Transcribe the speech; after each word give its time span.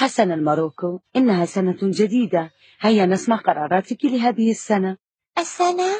حسنا 0.00 0.36
ماروكو 0.36 1.00
إنها 1.16 1.44
سنة 1.44 1.78
جديدة. 1.82 2.50
هيا 2.80 3.06
نسمع 3.06 3.36
قراراتك 3.36 4.04
لهذه 4.04 4.50
السنة. 4.50 4.96
السنة 5.38 5.92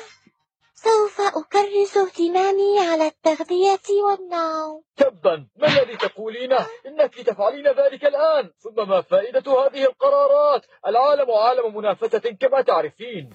سوف 0.75 1.21
أكرس 1.21 1.97
اهتمامي 1.97 2.79
على 2.91 3.07
التغذية 3.07 3.89
والنوم. 4.05 4.83
تبا. 4.97 5.47
ما 5.57 5.67
الذي 5.67 5.97
تقولينه؟ 5.97 6.67
إنك 6.87 7.15
تفعلين 7.15 7.67
ذلك 7.67 8.05
الآن. 8.05 8.51
ثم 8.59 8.89
ما 8.89 9.01
فائدة 9.01 9.53
هذه 9.53 9.85
القرارات؟ 9.85 10.67
العالم 10.87 11.31
عالم 11.31 11.77
منافسة 11.77 12.37
كما 12.41 12.63
تعرفين. 12.63 13.31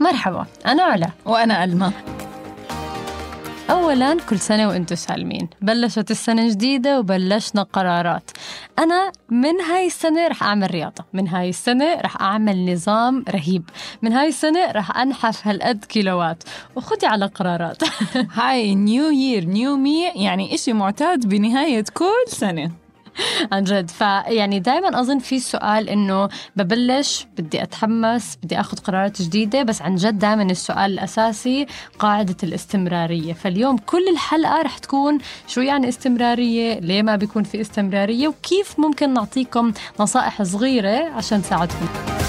مرحبا. 0.00 0.46
أنا 0.66 0.82
علا 0.82 1.10
وأنا 1.26 1.64
ألما. 1.64 2.15
أولا 3.70 4.16
كل 4.28 4.38
سنة 4.38 4.68
وأنتم 4.68 4.96
سالمين. 4.96 5.48
بلشت 5.62 6.10
السنة 6.10 6.48
جديدة 6.48 6.98
وبلشنا 6.98 7.62
قرارات. 7.62 8.30
أنا 8.78 9.12
من 9.28 9.60
هاي 9.60 9.86
السنة 9.86 10.28
رح 10.28 10.42
أعمل 10.42 10.70
رياضة. 10.70 11.04
من 11.12 11.28
هاي 11.28 11.48
السنة 11.48 11.94
رح 11.94 12.20
أعمل 12.22 12.72
نظام 12.72 13.24
رهيب. 13.28 13.70
من 14.02 14.12
هاي 14.12 14.28
السنة 14.28 14.72
رح 14.72 14.98
أنحف 14.98 15.46
هالقد 15.46 15.84
كيلوات. 15.84 16.42
وخدي 16.76 17.06
على 17.06 17.26
قرارات. 17.26 17.82
هاي 18.40 18.74
new 18.74 19.10
year 19.10 19.44
new 19.44 19.76
me 19.76 20.02
يعني 20.14 20.54
إشي 20.54 20.72
معتاد 20.72 21.28
بنهاية 21.28 21.84
كل 21.94 22.28
سنة. 22.28 22.85
عن 23.52 23.64
جد. 23.64 23.90
فيعني 23.90 24.60
دائما 24.60 25.00
أظن 25.00 25.18
في 25.18 25.38
سؤال 25.38 25.88
إنه 25.88 26.28
ببلش 26.56 27.26
بدي 27.38 27.62
أتحمس 27.62 28.38
بدي 28.42 28.60
آخذ 28.60 28.78
قرارات 28.78 29.22
جديدة 29.22 29.62
بس 29.62 29.82
عن 29.82 29.96
جد 29.96 30.18
دائما 30.18 30.42
السؤال 30.42 30.92
الأساسي 30.92 31.66
قاعدة 31.98 32.36
الاستمرارية. 32.42 33.32
فاليوم 33.32 33.78
كل 33.78 34.08
الحلقة 34.08 34.62
رح 34.62 34.78
تكون 34.78 35.18
شو 35.46 35.60
يعني 35.60 35.88
استمرارية؟ 35.88 36.80
ليه 36.80 37.02
ما 37.02 37.16
بيكون 37.16 37.42
في 37.42 37.60
استمرارية؟ 37.60 38.28
وكيف 38.28 38.80
ممكن 38.80 39.14
نعطيكم 39.14 39.72
نصائح 40.00 40.42
صغيرة 40.42 41.10
عشان 41.10 41.42
تساعدكم؟ 41.42 42.25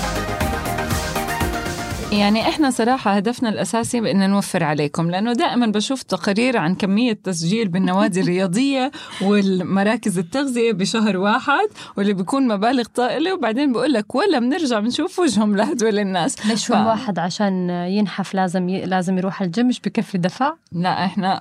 يعني 2.17 2.49
إحنا 2.49 2.69
صراحة 2.69 3.11
هدفنا 3.11 3.49
الأساسي 3.49 4.01
بأن 4.01 4.29
نوفر 4.29 4.63
عليكم 4.63 5.11
لأنه 5.11 5.33
دائما 5.33 5.67
بشوف 5.67 6.03
تقارير 6.03 6.57
عن 6.57 6.75
كمية 6.75 7.13
تسجيل 7.13 7.67
بالنوادي 7.67 8.21
الرياضية 8.21 8.91
والمراكز 9.21 10.17
التغذية 10.17 10.71
بشهر 10.71 11.17
واحد 11.17 11.67
واللي 11.97 12.13
بيكون 12.13 12.47
مبالغ 12.47 12.83
طائلة 12.83 13.33
وبعدين 13.33 13.71
بقول 13.71 13.93
لك 13.93 14.15
ولا 14.15 14.39
بنرجع 14.39 14.79
بنشوف 14.79 15.19
وجههم 15.19 15.55
لهدول 15.55 15.99
الناس 15.99 16.45
ليش 16.45 16.65
ف... 16.65 16.71
واحد 16.71 17.19
عشان 17.19 17.69
ينحف 17.69 18.33
لازم 18.33 18.69
ي... 18.69 18.85
لازم 18.85 19.17
يروح 19.17 19.41
الجيم 19.41 19.67
مش 19.67 19.79
بكفي 19.79 20.17
دفع؟ 20.17 20.53
لا 20.71 21.05
إحنا 21.05 21.39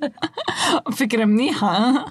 فكرة 0.98 1.24
منيحة 1.24 2.04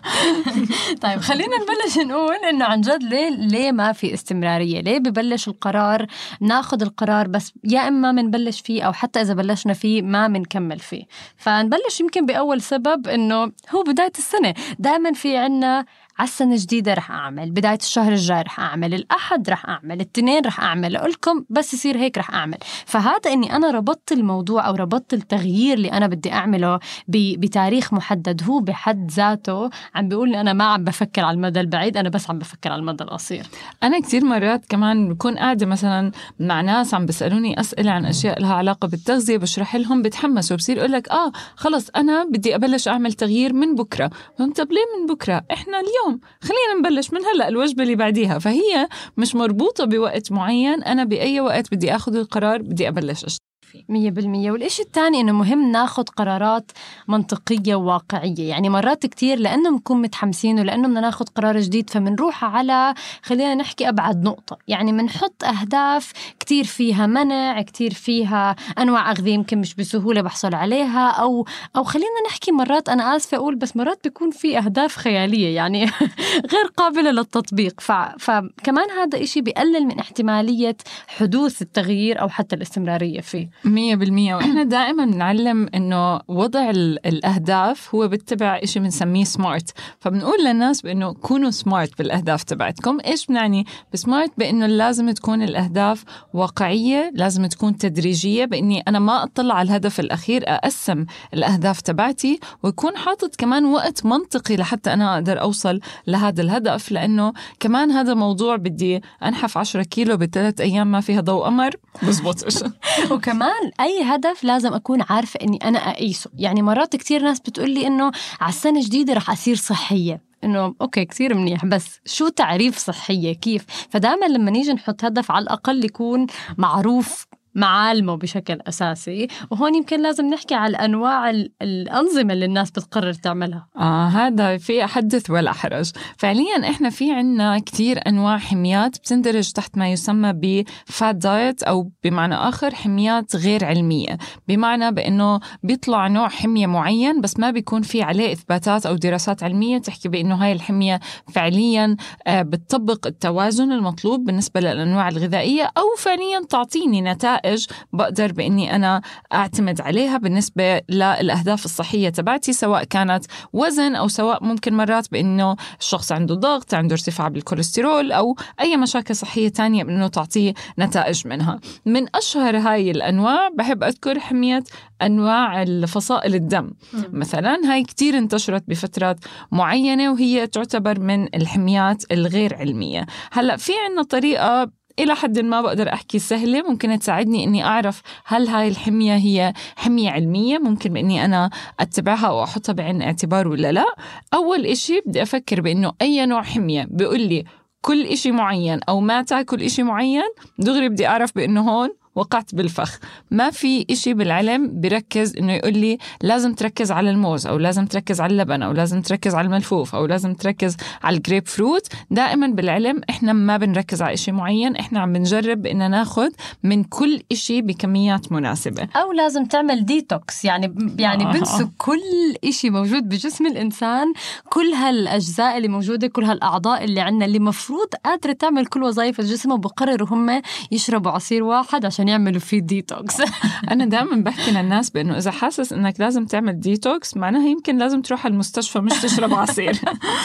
طيب 1.01 1.19
خلينا 1.19 1.53
نبلش 1.57 1.97
نقول 1.97 2.35
إنه 2.49 2.65
عن 2.65 2.81
جد 2.81 3.03
ليه 3.03 3.29
ليه 3.29 3.71
ما 3.71 3.91
في 3.91 4.13
استمرارية؟ 4.13 4.81
ليه 4.81 4.99
ببلش 4.99 5.47
القرار 5.47 6.05
ناخذ 6.41 6.81
القرار 6.81 7.27
بس 7.27 7.53
يا 7.75 7.87
إما 7.87 8.11
بنبلش 8.11 8.61
فيه 8.61 8.83
أو 8.83 8.93
حتى 8.93 9.21
إذا 9.21 9.33
بلشنا 9.33 9.73
فيه 9.73 10.01
ما 10.01 10.27
بنكمل 10.27 10.79
فيه. 10.79 11.03
فنبلش 11.37 11.99
يمكن 11.99 12.25
بأول 12.25 12.61
سبب 12.61 13.07
إنه 13.07 13.51
هو 13.75 13.83
بداية 13.83 14.11
السنة. 14.17 14.53
دائما 14.79 15.13
في 15.13 15.37
عنا 15.37 15.85
على 16.19 16.27
السنة 16.27 16.53
الجديدة 16.53 16.93
رح 16.93 17.11
أعمل 17.11 17.51
بداية 17.51 17.77
الشهر 17.77 18.11
الجاي 18.11 18.41
رح 18.41 18.59
أعمل 18.59 18.93
الأحد 18.93 19.49
رح 19.49 19.65
أعمل 19.69 19.91
الاثنين 19.91 20.45
رح 20.45 20.59
أعمل 20.59 20.93
لكم 20.93 21.45
بس 21.49 21.73
يصير 21.73 21.97
هيك 21.97 22.17
رح 22.17 22.33
أعمل. 22.33 22.57
فهذا 22.85 23.33
أني 23.33 23.55
أنا 23.55 23.71
ربطت 23.71 24.11
الموضوع 24.11 24.67
أو 24.67 24.75
ربطت 24.75 25.13
التغيير 25.13 25.77
اللي 25.77 25.91
أنا 25.91 26.07
بدي 26.07 26.31
أعمله 26.33 26.79
بتاريخ 27.07 27.93
محدد 27.93 28.43
هو 28.43 28.59
بحد 28.59 29.11
ذاته 29.11 29.69
عم 29.95 30.09
بيقول 30.09 30.29
لي 30.29 30.41
أنا 30.41 30.53
ما 30.53 30.63
عم 30.63 30.83
بفكر 30.83 31.25
على 31.25 31.35
المدى 31.35 31.59
البعيد 31.59 31.97
أنا 31.97 32.09
بس 32.09 32.29
عم 32.29 32.39
بفكر 32.39 32.71
على 32.71 32.79
المدى 32.79 33.03
القصير. 33.03 33.45
أنا 33.83 33.99
كثير 33.99 34.25
مرات 34.25 34.65
كمان 34.69 35.13
بكون 35.13 35.37
قاعدة 35.37 35.65
مثلا 35.65 36.11
مع 36.39 36.61
ناس 36.61 36.93
عم 36.93 37.05
بيسألوني 37.05 37.59
أسئلة 37.59 37.91
عن 37.91 38.05
أشياء 38.05 38.41
لها 38.41 38.53
علاقة 38.53 38.87
بالتغذية 38.87 39.37
بشرح 39.37 39.75
لهم 39.75 40.01
بتحمسوا 40.01 40.57
بصير 40.57 40.79
أقول 40.79 40.91
لك 40.91 41.09
آه 41.09 41.31
خلص 41.55 41.89
أنا 41.95 42.23
بدي 42.23 42.55
أبلش 42.55 42.87
أعمل 42.87 43.13
تغيير 43.13 43.53
من 43.53 43.75
بكرة. 43.75 44.09
طب 44.37 44.71
ليه 44.71 44.85
من 44.99 45.13
بكرة؟ 45.13 45.43
إحنا 45.53 45.79
اليوم 45.79 46.04
خلينا 46.41 46.79
نبلش 46.79 47.13
من 47.13 47.19
هلا 47.25 47.47
الوجبة 47.47 47.83
اللي 47.83 47.95
بعديها 47.95 48.39
فهي 48.39 48.87
مش 49.17 49.35
مربوطة 49.35 49.85
بوقت 49.85 50.31
معين 50.31 50.83
أنا 50.83 51.03
بأي 51.03 51.41
وقت 51.41 51.73
بدي 51.75 51.95
آخذ 51.95 52.15
القرار 52.15 52.61
بدي 52.61 52.87
أبلش 52.87 53.37
اشتغل 53.65 53.83
مية 53.89 54.11
بالمية. 54.11 54.51
والإشي 54.51 54.81
الثاني 54.81 55.21
إنه 55.21 55.31
مهم 55.31 55.71
ناخذ 55.71 56.03
قرارات 56.03 56.71
منطقية 57.07 57.75
وواقعية. 57.75 58.49
يعني 58.49 58.69
مرات 58.69 59.05
كتير 59.05 59.39
لأنه 59.39 59.71
بنكون 59.71 60.01
متحمسين 60.01 60.59
ولأنه 60.59 60.87
بدنا 60.87 60.99
ناخذ 60.99 61.25
قرار 61.25 61.59
جديد 61.59 61.89
فبنروح 61.89 62.43
على 62.45 62.93
خلينا 63.23 63.55
نحكي 63.55 63.89
أبعد 63.89 64.23
نقطة. 64.23 64.57
يعني 64.67 64.91
بنحط 64.91 65.43
أهداف 65.43 66.11
كتير 66.39 66.63
فيها 66.63 67.07
منع 67.07 67.61
كتير 67.61 67.93
فيها 67.93 68.55
أنواع 68.79 69.11
أغذية 69.11 69.33
يمكن 69.33 69.57
مش 69.57 69.75
بسهولة 69.75 70.21
بحصل 70.21 70.55
عليها 70.55 71.09
أو 71.09 71.45
أو 71.75 71.83
خلينا 71.83 72.21
نحكي 72.27 72.51
مرات 72.51 72.89
أنا 72.89 73.15
آسفة 73.15 73.37
أقول 73.37 73.55
بس 73.55 73.75
مرات 73.77 73.99
بيكون 74.03 74.31
في 74.31 74.57
أهداف 74.57 74.95
خيالية. 74.95 75.55
يعني 75.55 75.85
غير 76.53 76.65
قابلة 76.77 77.11
للتطبيق. 77.11 77.81
ف... 77.81 77.91
فكمان 78.19 78.89
هذا 78.89 79.23
إشي 79.23 79.41
بيقلل 79.41 79.85
من 79.85 79.99
احتمالية 79.99 80.77
حدوث 81.07 81.61
التغيير 81.61 82.21
أو 82.21 82.29
حتى 82.29 82.55
الاستمرارية 82.55 83.21
فيه. 83.21 83.49
مية 83.63 83.95
بالمية. 83.95 84.35
وإحنا 84.35 84.63
دائما 84.63 85.05
بنعلم 85.05 85.69
إنه 85.75 86.19
وضع 86.27 86.69
الأهداف 86.69 87.95
هو 87.95 88.07
بتبع 88.07 88.59
إشي 88.63 88.79
بنسميه 88.79 89.23
سمارت 89.23 89.73
فبنقول 89.99 90.45
للناس 90.45 90.81
بإنه 90.81 91.13
كونوا 91.13 91.49
سمارت 91.49 91.97
بالأهداف 91.97 92.43
تبعتكم. 92.43 92.97
إيش 93.05 93.25
بنعني 93.25 93.65
بسمارت 93.93 94.31
بإنه 94.37 94.65
لازم 94.65 95.11
تكون 95.11 95.43
الأهداف 95.43 96.03
واقعية 96.33 97.11
لازم 97.13 97.45
تكون 97.45 97.77
تدريجية 97.77 98.45
بإني 98.45 98.83
أنا 98.87 98.99
ما 98.99 99.23
أطلع 99.23 99.55
على 99.55 99.67
الهدف 99.67 99.99
الأخير 99.99 100.43
أقسم 100.47 101.05
الأهداف 101.33 101.81
تبعتي 101.81 102.39
ويكون 102.63 102.97
حاطط 102.97 103.35
كمان 103.35 103.65
وقت 103.65 104.05
منطقي 104.05 104.55
لحتى 104.55 104.93
أنا 104.93 105.13
أقدر 105.15 105.41
أوصل 105.41 105.79
لهذا 106.07 106.41
الهدف. 106.41 106.91
لأنه 106.91 107.33
كمان 107.59 107.91
هذا 107.91 108.13
موضوع 108.13 108.55
بدي 108.55 109.01
أنحف 109.23 109.57
10 109.57 109.83
كيلو 109.83 110.17
بثلاث 110.17 110.61
أيام 110.61 110.91
ما 110.91 111.01
فيها 111.01 111.21
ضوء 111.21 111.45
قمر. 111.45 111.75
بزبط. 112.03 112.35
وكمان 113.11 113.44
أي 113.79 114.03
هدف 114.03 114.43
لازم 114.43 114.73
أكون 114.73 115.03
عارفة 115.09 115.39
إني 115.41 115.57
أنا 115.57 115.79
اقيسه 115.79 116.29
يعني 116.37 116.61
مرات 116.61 116.95
كثير 116.95 117.23
ناس 117.23 117.39
بتقول 117.39 117.69
لي 117.69 117.87
إنه 117.87 118.11
على 118.41 118.49
السنة 118.49 118.79
الجديده 118.79 119.13
رح 119.13 119.29
أصير 119.29 119.55
صحية. 119.55 120.21
إنه 120.43 120.75
أوكي 120.81 121.05
كثير 121.05 121.33
منيح 121.33 121.65
بس 121.65 121.99
شو 122.05 122.27
تعريف 122.27 122.77
صحية؟ 122.77 123.33
كيف؟ 123.33 123.65
فدائما 123.89 124.25
لما 124.25 124.51
نيجي 124.51 124.73
نحط 124.73 125.05
هدف 125.05 125.31
على 125.31 125.43
الأقل 125.43 125.85
يكون 125.85 126.27
معروف 126.57 127.25
معالمه 127.55 128.15
بشكل 128.15 128.59
أساسي. 128.67 129.27
وهون 129.51 129.75
يمكن 129.75 130.01
لازم 130.01 130.25
نحكي 130.25 130.55
على 130.55 130.77
أنواع 130.77 131.29
الأنظمة 131.61 132.33
اللي 132.33 132.45
الناس 132.45 132.71
بتقرر 132.71 133.13
تعملها. 133.13 133.67
آه 133.77 134.07
هذا 134.07 134.57
في 134.57 134.85
حدث 134.85 135.29
ولا 135.29 135.51
حرج 135.51 135.91
فعليا 136.17 136.69
إحنا 136.69 136.89
في 136.89 137.11
عنا 137.11 137.59
كثير 137.59 137.99
أنواع 138.07 138.37
حميات 138.37 138.97
بتندرج 138.97 139.51
تحت 139.51 139.77
ما 139.77 139.91
يسمى 139.91 140.33
بفات 140.33 141.15
دايت 141.15 141.63
أو 141.63 141.91
بمعنى 142.03 142.35
آخر 142.35 142.75
حميات 142.75 143.35
غير 143.35 143.65
علمية. 143.65 144.17
بمعنى 144.47 144.91
بأنه 144.91 145.39
بيطلع 145.63 146.07
نوع 146.07 146.29
حمية 146.29 146.67
معين 146.67 147.21
بس 147.21 147.39
ما 147.39 147.51
بيكون 147.51 147.81
في 147.81 148.01
عليه 148.01 148.31
إثباتات 148.33 148.85
أو 148.85 148.95
دراسات 148.95 149.43
علمية 149.43 149.77
تحكي 149.77 150.09
بأنه 150.09 150.35
هاي 150.35 150.51
الحمية 150.51 150.99
فعليا 151.33 151.95
بتطبق 152.29 153.07
التوازن 153.07 153.71
المطلوب 153.71 154.25
بالنسبة 154.25 154.59
للأنواع 154.59 155.09
الغذائية 155.09 155.71
أو 155.77 155.83
فعليا 155.97 156.41
تعطيني 156.49 157.01
نتائج 157.01 157.44
نتائج 157.45 157.65
بقدر 157.93 158.31
بإني 158.31 158.75
أنا 158.75 159.01
أعتمد 159.33 159.81
عليها 159.81 160.17
بالنسبة 160.17 160.81
للأهداف 160.89 161.65
الصحية 161.65 162.09
تبعتي 162.09 162.53
سواء 162.53 162.83
كانت 162.83 163.25
وزن 163.53 163.95
أو 163.95 164.07
سواء 164.07 164.43
ممكن 164.43 164.73
مرات 164.73 165.11
بإنه 165.11 165.55
الشخص 165.79 166.11
عنده 166.11 166.35
ضغط 166.35 166.73
عنده 166.73 166.93
ارتفاع 166.93 167.27
بالكوليسترول 167.27 168.11
أو 168.11 168.35
أي 168.59 168.77
مشاكل 168.77 169.15
صحية 169.15 169.49
تانية 169.49 169.83
بإنه 169.83 170.07
تعطيه 170.07 170.53
نتائج 170.79 171.27
منها. 171.27 171.59
من 171.85 172.15
أشهر 172.15 172.57
هاي 172.57 172.91
الأنواع 172.91 173.49
بحب 173.49 173.83
أذكر 173.83 174.19
حمية 174.19 174.63
أنواع 175.01 175.61
الفصائل 175.61 176.35
الدم. 176.35 176.71
مثلا 177.13 177.61
هاي 177.65 177.83
كتير 177.83 178.17
انتشرت 178.17 178.63
بفترات 178.67 179.17
معينة 179.51 180.11
وهي 180.11 180.47
تعتبر 180.47 180.99
من 180.99 181.35
الحميات 181.35 182.03
الغير 182.11 182.55
علمية. 182.55 183.05
هلأ 183.31 183.57
في 183.57 183.71
عنا 183.85 184.03
طريقة 184.03 184.71
إلى 184.99 185.15
حد 185.15 185.39
ما 185.39 185.61
بقدر 185.61 185.93
أحكي 185.93 186.19
سهلة. 186.19 186.61
ممكن 186.69 186.99
تساعدني 186.99 187.43
إني 187.43 187.65
أعرف 187.65 188.01
هل 188.25 188.47
هاي 188.47 188.67
الحمية 188.67 189.15
هي 189.15 189.53
حمية 189.75 190.09
علمية 190.09 190.57
ممكن 190.57 190.93
بإني 190.93 191.25
أنا 191.25 191.49
أتبعها 191.79 192.27
أو 192.27 192.43
أحطها 192.43 192.73
بعين 192.73 193.01
اعتبار 193.01 193.47
ولا 193.47 193.71
لا. 193.71 193.85
أول 194.33 194.65
إشي 194.65 195.01
بدي 195.05 195.21
أفكر 195.21 195.61
بإنه 195.61 195.93
أي 196.01 196.25
نوع 196.25 196.41
حمية؟ 196.41 196.87
بيقول 196.89 197.21
لي 197.21 197.43
كل 197.81 198.05
إشي 198.05 198.31
معين 198.31 198.79
أو 198.89 198.99
ما 198.99 199.21
تاكل 199.21 199.61
إشي 199.61 199.83
معين؟ 199.83 200.29
دغري 200.59 200.89
بدي 200.89 201.07
أعرف 201.07 201.35
بإنه 201.35 201.61
هون. 201.71 201.89
وقعت 202.15 202.55
بالفخ. 202.55 202.99
ما 203.31 203.49
في 203.49 203.85
إشي 203.89 204.13
بالعلم 204.13 204.81
بركز 204.81 205.37
إنه 205.37 205.53
يقول 205.53 205.77
لي 205.77 205.97
لازم 206.21 206.53
تركز 206.53 206.91
على 206.91 207.09
الموز 207.09 207.47
أو 207.47 207.57
لازم 207.57 207.85
تركز 207.85 208.21
على 208.21 208.31
اللبن 208.31 208.61
أو 208.63 208.71
لازم 208.71 209.01
تركز 209.01 209.35
على 209.35 209.45
الملفوف 209.45 209.95
أو 209.95 210.05
لازم 210.05 210.33
تركز 210.33 210.77
على 211.03 211.17
الجريب 211.17 211.47
فروت. 211.47 211.87
دائما 212.11 212.47
بالعلم 212.47 213.01
إحنا 213.09 213.33
ما 213.33 213.57
بنركز 213.57 214.01
على 214.01 214.13
إشي 214.13 214.31
معين 214.31 214.75
إحنا 214.75 214.99
عم 214.99 215.13
بنجرب 215.13 215.65
إن 215.65 215.91
ناخد 215.91 216.29
من 216.63 216.83
كل 216.83 217.21
إشي 217.31 217.61
بكميات 217.61 218.31
مناسبة. 218.31 218.87
أو 218.95 219.11
لازم 219.11 219.45
تعمل 219.45 219.85
ديتوكس 219.85 220.45
يعني 220.45 220.75
يعني 220.99 221.25
آه. 221.25 221.31
بنسوا 221.31 221.67
كل 221.77 222.01
إشي 222.45 222.69
موجود 222.69 223.09
بجسم 223.09 223.45
الإنسان 223.45 224.13
كل 224.49 224.73
هالأجزاء 224.73 225.57
اللي 225.57 225.67
موجودة 225.67 226.07
كل 226.07 226.23
هالأعضاء 226.23 226.83
اللي 226.83 227.01
عندنا 227.01 227.25
اللي 227.25 227.39
مفروض 227.39 227.87
قادرة 228.05 228.33
تعمل 228.33 228.65
كل 228.65 228.83
وظائف 228.83 229.19
الجسم 229.19 229.51
وبقرروا 229.51 230.07
هم 230.11 230.41
يشربوا 230.71 231.11
عصير 231.11 231.43
واحد 231.43 231.85
عشان 231.85 232.04
يعملوا 232.07 232.39
فيه 232.39 232.59
ديتوكس 232.59 233.21
أنا 233.71 233.85
دائما 233.85 234.15
بحكي 234.15 234.51
للناس 234.51 234.89
بإنه 234.89 235.17
إذا 235.17 235.31
حاسس 235.31 235.73
إنك 235.73 235.99
لازم 235.99 236.25
تعمل 236.25 236.59
ديتوكس 236.59 237.17
معناها 237.17 237.47
يمكن 237.47 237.77
لازم 237.77 238.01
تروح 238.01 238.25
على 238.25 238.33
المستشفى 238.33 238.79
مش 238.79 239.01
تشرب 239.01 239.33
عصير. 239.43 239.73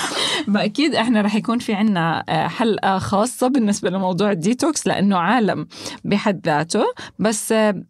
فأكيد 0.55 0.95
إحنا 0.95 1.21
رح 1.21 1.35
يكون 1.35 1.59
في 1.59 1.75
عنا 1.75 2.25
آه، 2.29 2.49
حلقة 2.49 2.99
خاصة 2.99 3.49
بالنسبة 3.49 3.91
لموضوع 3.91 4.31
الديتوكس 4.31 4.87
لأنه 4.87 5.17
عالم 5.17 5.67
بحد 6.05 6.47
ذاته. 6.47 6.85
بس 7.19 7.53
آه، 7.53 7.83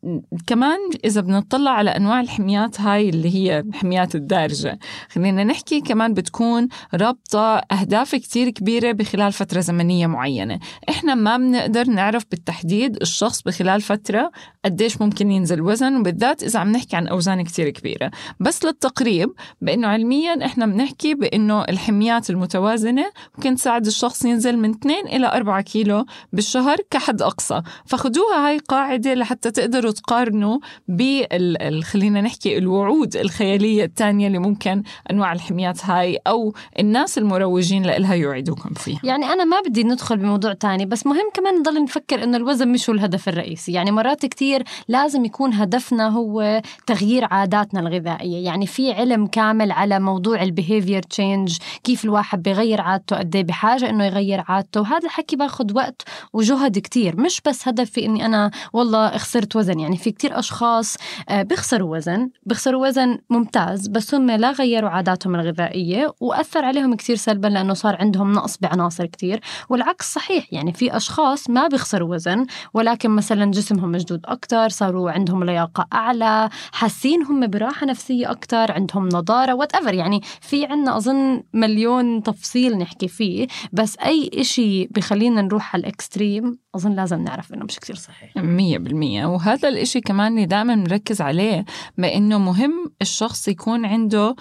كمان 0.46 0.78
إذا 1.04 1.20
بنطلع 1.20 1.70
على 1.70 1.90
أنواع 1.90 2.20
الحميات 2.20 2.80
هاي 2.80 3.08
اللي 3.08 3.34
هي 3.34 3.58
الحميات 3.60 4.14
الدارجة 4.14 4.78
خلينا 5.10 5.44
نحكي 5.44 5.80
كمان 5.80 6.14
بتكون 6.14 6.68
رابطة 6.94 7.56
أهداف 7.56 8.14
كتير 8.14 8.50
كبيرة 8.50 8.92
بخلال 8.92 9.32
فترة 9.32 9.60
زمنية 9.60 10.06
معينة. 10.06 10.58
إحنا 10.88 11.14
ما 11.14 11.36
بنقدر 11.36 11.84
نعرف 11.84 12.24
بالتحديد 12.30 12.96
الشخص 13.02 13.42
بخلال 13.42 13.79
فترة 13.80 14.30
قديش 14.64 15.00
ممكن 15.00 15.30
ينزل 15.30 15.62
وزن 15.62 15.96
وبالذات 15.96 16.42
إذا 16.42 16.58
عم 16.58 16.72
نحكي 16.72 16.96
عن 16.96 17.08
أوزان 17.08 17.42
كتير 17.42 17.70
كبيرة. 17.70 18.10
بس 18.40 18.64
للتقريب 18.64 19.32
بأنه 19.60 19.88
علميا 19.88 20.46
إحنا 20.46 20.66
بنحكي 20.66 21.14
بأنه 21.14 21.64
الحميات 21.64 22.30
المتوازنة 22.30 23.10
ممكن 23.36 23.54
تساعد 23.54 23.86
الشخص 23.86 24.24
ينزل 24.24 24.58
من 24.58 24.70
2 24.70 25.06
إلى 25.06 25.26
4 25.26 25.60
كيلو 25.60 26.04
بالشهر 26.32 26.76
كحد 26.90 27.22
أقصى. 27.22 27.62
فخدوها 27.86 28.48
هاي 28.48 28.58
قاعدة 28.58 29.14
لحتى 29.14 29.50
تقدروا 29.50 29.92
تقارنوا 29.92 30.58
بال 30.88 31.84
خلينا 31.84 32.20
نحكي 32.20 32.58
الوعود 32.58 33.16
الخيالية 33.16 33.84
الثانية 33.84 34.26
اللي 34.26 34.38
ممكن 34.38 34.82
أنواع 35.10 35.32
الحميات 35.32 35.84
هاي 35.84 36.18
أو 36.26 36.54
الناس 36.78 37.18
المروجين 37.18 37.82
لها 37.82 38.14
يوعدوكم 38.14 38.74
فيها. 38.74 39.00
يعني 39.04 39.24
أنا 39.26 39.44
ما 39.44 39.60
بدي 39.60 39.84
ندخل 39.84 40.16
بموضوع 40.16 40.52
تاني 40.52 40.86
بس 40.86 41.06
مهم 41.06 41.30
كمان 41.34 41.58
نضل 41.58 41.82
نفكر 41.82 42.24
إنه 42.24 42.36
الوزن 42.36 42.68
مش 42.68 42.90
هو 42.90 42.96
الهدف 42.96 43.28
الرئيسي. 43.28 43.69
يعني 43.70 43.90
مرات 43.90 44.26
كتير 44.26 44.62
لازم 44.88 45.24
يكون 45.24 45.54
هدفنا 45.54 46.08
هو 46.08 46.62
تغيير 46.86 47.24
عاداتنا 47.24 47.80
الغذائية. 47.80 48.44
يعني 48.44 48.66
في 48.66 48.92
علم 48.92 49.26
كامل 49.26 49.72
على 49.72 50.00
موضوع 50.00 50.42
ال 50.42 50.49
behavior 50.49 51.02
change 51.02 51.58
كيف 51.84 52.04
الواحد 52.04 52.42
بيغير 52.42 52.80
عادته 52.80 53.16
قد 53.16 53.36
إيه 53.36 53.44
بحاجة 53.44 53.90
إنه 53.90 54.04
يغير 54.04 54.44
عادته. 54.48 54.80
وهذا 54.80 55.04
الحكي 55.04 55.36
باخد 55.36 55.76
وقت 55.76 56.02
وجهد 56.32 56.78
كتير. 56.78 57.20
مش 57.20 57.40
بس 57.46 57.68
هدف 57.68 57.90
في 57.90 58.06
إني 58.06 58.26
أنا 58.26 58.50
والله 58.72 59.16
خسرت 59.18 59.56
وزن. 59.56 59.80
يعني 59.80 59.96
في 59.96 60.10
كتير 60.10 60.38
أشخاص 60.38 60.96
آه، 61.28 61.42
بيخسروا 61.42 61.96
وزن 61.96 62.30
بيخسروا 62.46 62.86
وزن 62.86 63.18
ممتاز 63.30 63.88
بس 63.88 64.14
هم 64.14 64.30
لا 64.30 64.50
غيروا 64.50 64.90
عاداتهم 64.90 65.34
الغذائية 65.34 66.14
وأثر 66.20 66.64
عليهم 66.64 66.94
كتير 66.94 67.16
سلبا 67.16 67.48
لأنه 67.48 67.74
صار 67.74 67.96
عندهم 67.96 68.32
نقص 68.32 68.56
بعناصر 68.58 69.06
كتير. 69.06 69.40
والعكس 69.68 70.12
صحيح. 70.14 70.52
يعني 70.52 70.72
في 70.72 70.96
أشخاص 70.96 71.50
ما 71.50 71.68
بيخسروا 71.68 72.14
وزن 72.14 72.46
ولكن 72.74 73.10
مثلا 73.10 73.50
جسمهم 73.60 73.88
مشدود 73.90 74.20
أكتر 74.24 74.68
صاروا 74.68 75.10
عندهم 75.10 75.44
لياقة 75.44 75.86
أعلى 75.92 76.48
حاسين 76.72 77.22
هم 77.22 77.46
براحة 77.46 77.86
نفسية 77.86 78.30
أكتر 78.30 78.72
عندهم 78.72 79.06
نضارة 79.08 79.54
whatever 79.54 79.94
يعني 79.94 80.20
في 80.40 80.66
عنا 80.66 80.96
أظن 80.96 81.42
مليون 81.54 82.22
تفصيل 82.22 82.78
نحكي 82.78 83.08
فيه 83.08 83.46
بس 83.72 83.96
أي 83.98 84.30
إشي 84.34 84.86
بخلينا 84.86 85.42
نروح 85.42 85.74
على 85.74 85.80
ال 85.80 85.90
extreme 85.90 86.58
أظن 86.74 86.92
لازم 86.92 87.24
نعرف 87.24 87.54
إنه 87.54 87.64
مش 87.64 87.78
كتير 87.78 87.96
صحيح. 87.96 88.36
مية 88.36 88.78
بالمية. 88.78 89.26
وهذا 89.26 89.68
الإشي 89.68 90.00
كمان 90.00 90.32
اللي 90.32 90.46
دائما 90.46 90.74
نركز 90.74 91.20
عليه 91.20 91.64
بأنه 91.98 92.38
مهم 92.38 92.92
الشخص 93.02 93.48
يكون 93.48 93.84
عنده 93.84 94.34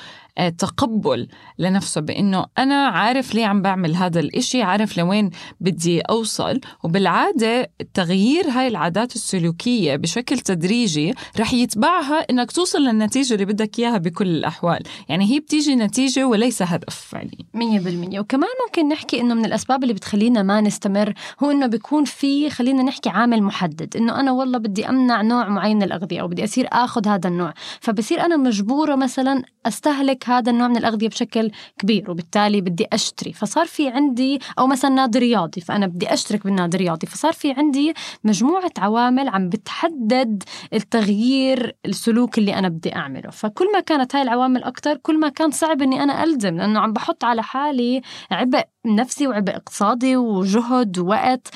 تقبل 0.58 1.28
لنفسه 1.60 2.02
بأنه 2.02 2.46
أنا 2.58 2.88
عارف 2.88 3.36
ليه 3.36 3.46
عم 3.46 3.62
بعمل 3.62 3.96
هذا 3.96 4.20
الإشي 4.20 4.62
عارف 4.62 4.98
لوين 4.98 5.30
بدي 5.60 6.02
أوصل. 6.02 6.60
وبالعادة 6.84 7.72
تغيير 7.94 8.50
هاي 8.50 8.68
العادات 8.68 9.16
السلوكية 9.16 9.96
بشكل 9.96 10.40
تدريجي 10.40 11.14
رح 11.40 11.54
يتبعها 11.54 12.20
إنك 12.30 12.52
توصل 12.52 12.80
للنتيجة 12.80 13.34
اللي 13.34 13.46
بدك 13.46 13.80
إياها 13.80 13.98
بكل 13.98 14.28
الأحوال. 14.28 14.84
يعني 15.10 15.32
هي 15.32 15.40
بتيجي 15.40 15.76
نتيجة 15.76 16.28
وليس 16.28 16.62
هدف 16.62 16.96
فعليا 16.96 17.46
مية 17.54 17.80
بالمية. 17.80 18.20
وكمان 18.20 18.50
ممكن 18.68 18.90
نحكي 18.90 19.22
إنه 19.22 19.34
من 19.34 19.46
الأسباب 19.46 19.84
اللي 19.84 19.94
بتخلينا 19.94 20.44
ما 20.44 20.62
نستمر 20.62 21.14
هو 21.44 21.52
إنه 21.52 21.68
بيكون 21.68 22.06
في 22.06 22.50
خلينا 22.50 22.84
نحكي 22.84 23.10
عامل 23.10 23.44
محدد 23.44 23.98
إنه 23.98 24.20
أنا 24.20 24.32
والله 24.32 24.58
بدي 24.58 24.90
أمنع 24.90 25.22
نوع 25.22 25.50
معين 25.50 25.80
من 25.80 25.84
الأغذية 25.84 26.22
أو 26.22 26.28
بدي 26.28 26.44
أصير 26.44 26.68
آخذ 26.72 27.08
هذا 27.08 27.28
النوع. 27.30 27.54
فبصير 27.82 28.26
أنا 28.26 28.38
مجبورة 28.38 28.96
مثلا 28.96 29.44
أستهلك 29.66 30.19
هذا 30.28 30.52
النوع 30.52 30.68
من 30.68 30.78
الأغذية 30.78 31.08
بشكل 31.10 31.52
كبير 31.80 32.12
وبالتالي 32.12 32.62
بدي 32.62 32.88
أشتري. 32.94 33.34
فصار 33.34 33.66
في 33.66 33.90
عندي 33.90 34.40
أو 34.60 34.68
مثلا 34.68 34.92
نادي 34.92 35.20
رياضي 35.20 35.62
فأنا 35.62 35.88
بدي 35.88 36.14
أشترك 36.14 36.44
بالنادي 36.44 36.78
الرياضي 36.78 37.08
فصار 37.08 37.34
في 37.34 37.52
عندي 37.52 37.94
مجموعة 38.24 38.72
عوامل 38.78 39.30
عم 39.30 39.50
بتحدد 39.50 40.44
التغيير 40.74 41.76
السلوك 41.86 42.38
اللي 42.38 42.56
أنا 42.56 42.70
بدي 42.70 42.96
أعمله. 42.96 43.30
فكل 43.30 43.72
ما 43.74 43.80
كانت 43.80 44.16
هاي 44.16 44.22
العوامل 44.22 44.64
أكتر 44.64 44.98
كل 44.98 45.20
ما 45.20 45.30
كان 45.30 45.52
صعب 45.52 45.82
إني 45.82 46.04
أنا 46.04 46.24
ألزم 46.24 46.58
لأنه 46.58 46.80
عم 46.80 46.94
بحط 46.94 47.24
على 47.24 47.44
حالي 47.44 48.02
عبء 48.32 48.64
نفسي 48.86 49.28
وعبء 49.28 49.56
اقتصادي 49.56 50.18
وجهد 50.18 51.00
ووقت. 51.00 51.48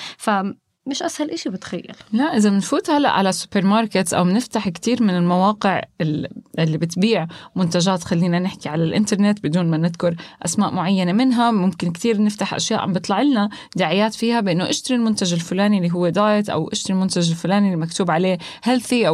فمش 0.86 1.04
أسهل 1.04 1.32
إشي 1.32 1.50
بتخيل. 1.50 1.92
لا 2.14 2.24
إذا 2.38 2.50
بنفوت 2.50 2.90
هلأ 2.90 3.10
على 3.10 3.32
سوبر 3.32 3.66
ماركت 3.66 4.14
أو 4.14 4.24
بنفتح 4.24 4.70
كتير 4.70 5.04
من 5.04 5.10
المواقع 5.18 5.82
ال- 6.02 6.28
اللي 6.60 6.78
بتبيع 6.78 7.28
منتجات 7.56 8.04
خلينا 8.04 8.40
نحكي 8.40 8.70
على 8.70 8.84
الإنترنت 8.84 9.44
بدون 9.44 9.66
ما 9.70 9.78
نذكر 9.78 10.16
أسماء 10.46 10.74
معينة 10.74 11.12
منها 11.12 11.52
ممكن 11.52 11.92
كتير 11.92 12.22
نفتح 12.24 12.54
أشياء 12.54 12.80
عم 12.80 12.94
بيطلع 12.94 13.22
لنا 13.22 13.50
دعايات 13.76 14.14
فيها 14.14 14.40
بأنه 14.40 14.70
اشتري 14.70 14.98
المنتج 14.98 15.34
الفلاني 15.34 15.78
اللي 15.78 15.92
هو 15.94 16.10
diet 16.10 16.50
أو 16.50 16.70
اشتري 16.70 16.94
المنتج 16.96 17.30
الفلاني 17.30 17.66
اللي 17.74 17.78
مكتوب 17.86 18.12
عليه 18.12 18.38
healthy 18.64 19.10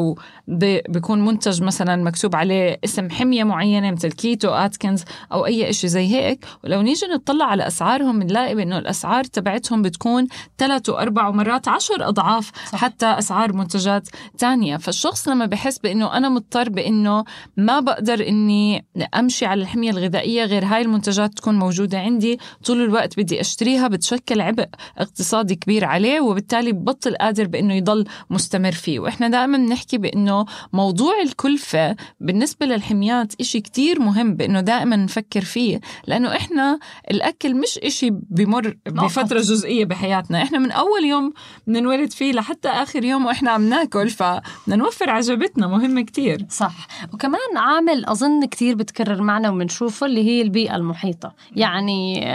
ب- 0.47 0.79
بيكون 0.91 1.25
منتج 1.25 1.63
مثلا 1.63 1.95
مكتوب 2.03 2.35
عليه 2.35 2.79
اسم 2.83 3.09
حمية 3.09 3.43
معينة 3.43 3.91
مثل 3.91 4.11
كيتو 4.11 4.49
أتكنز 4.49 5.03
أو 5.31 5.45
أي 5.45 5.69
إشي 5.69 5.87
زي 5.87 6.07
هيك. 6.15 6.45
ولو 6.63 6.81
نيجي 6.81 7.05
نطلع 7.15 7.45
على 7.45 7.67
أسعارهم 7.67 8.19
بنلاقي 8.19 8.55
بأنه 8.55 8.77
الأسعار 8.77 9.23
تبعتهم 9.23 9.81
بتكون 9.81 10.27
ثلاث 10.57 10.89
وأربع 10.89 11.29
ومرات 11.59 11.67
عشر 11.67 12.07
أضعاف 12.07 12.51
صح. 12.71 12.79
حتى 12.79 13.05
أسعار 13.05 13.53
منتجات 13.53 14.09
تانية. 14.37 14.77
فالشخص 14.77 15.27
لما 15.27 15.45
بحس 15.45 15.79
بأنه 15.79 16.17
أنا 16.17 16.29
مضطر 16.29 16.69
بأنه 16.69 17.23
ما 17.57 17.79
بقدر 17.79 18.27
إني 18.27 18.85
أمشي 19.15 19.45
على 19.45 19.61
الحمية 19.61 19.91
الغذائية 19.91 20.43
غير 20.43 20.65
هاي 20.65 20.81
المنتجات 20.81 21.33
تكون 21.33 21.59
موجودة 21.59 21.99
عندي 21.99 22.39
طول 22.65 22.81
الوقت 22.81 23.19
بدي 23.19 23.41
أشتريها 23.41 23.87
بتشكل 23.87 24.41
عبء 24.41 24.67
اقتصادي 24.97 25.55
كبير 25.55 25.85
عليه 25.85 26.21
وبالتالي 26.21 26.71
ببطل 26.71 27.15
قادر 27.15 27.47
بأنه 27.47 27.73
يضل 27.73 28.05
مستمر 28.29 28.71
فيه. 28.71 28.99
وإحنا 28.99 29.27
دائما 29.27 29.57
بنحكي 29.57 29.97
بأنه 29.97 30.45
موضوع 30.73 31.21
الكلفة 31.21 31.95
بالنسبة 32.19 32.65
للحميات 32.65 33.33
إشي 33.41 33.61
كتير 33.61 34.01
مهم 34.01 34.35
بأنه 34.35 34.61
دائما 34.61 34.95
نفكر 34.95 35.41
فيه 35.41 35.79
لأنه 36.07 36.35
إحنا 36.35 36.79
الأكل 37.11 37.55
مش 37.55 37.77
إشي 37.77 38.09
بمر 38.11 38.77
بفترة 38.85 39.39
جزئية 39.39 39.85
بحياتنا. 39.85 40.43
إحنا 40.43 40.59
من 40.59 40.71
أول 40.71 41.05
يوم 41.05 41.33
بننولد 41.67 42.11
فيه 42.11 42.31
لحتى 42.31 42.69
آخر 42.69 43.03
يوم 43.03 43.25
وإحنا 43.25 43.51
عم 43.51 43.69
ناكل 43.69 44.09
فبدنا 44.09 44.41
نوفر 44.67 45.09
عجبتنا 45.09 45.67
مهم 45.67 45.99
كتير. 45.99 46.45
صح. 46.49 46.87
وكمان 47.13 47.57
عامل 47.57 48.05
أظن 48.05 48.45
كتير 48.45 48.75
بتكرر 48.75 49.21
معنا 49.21 49.49
وبنشوفه 49.49 50.05
اللي 50.05 50.23
هي 50.23 50.41
البيئة 50.41 50.75
المحيطة. 50.75 51.33
يعني 51.55 52.25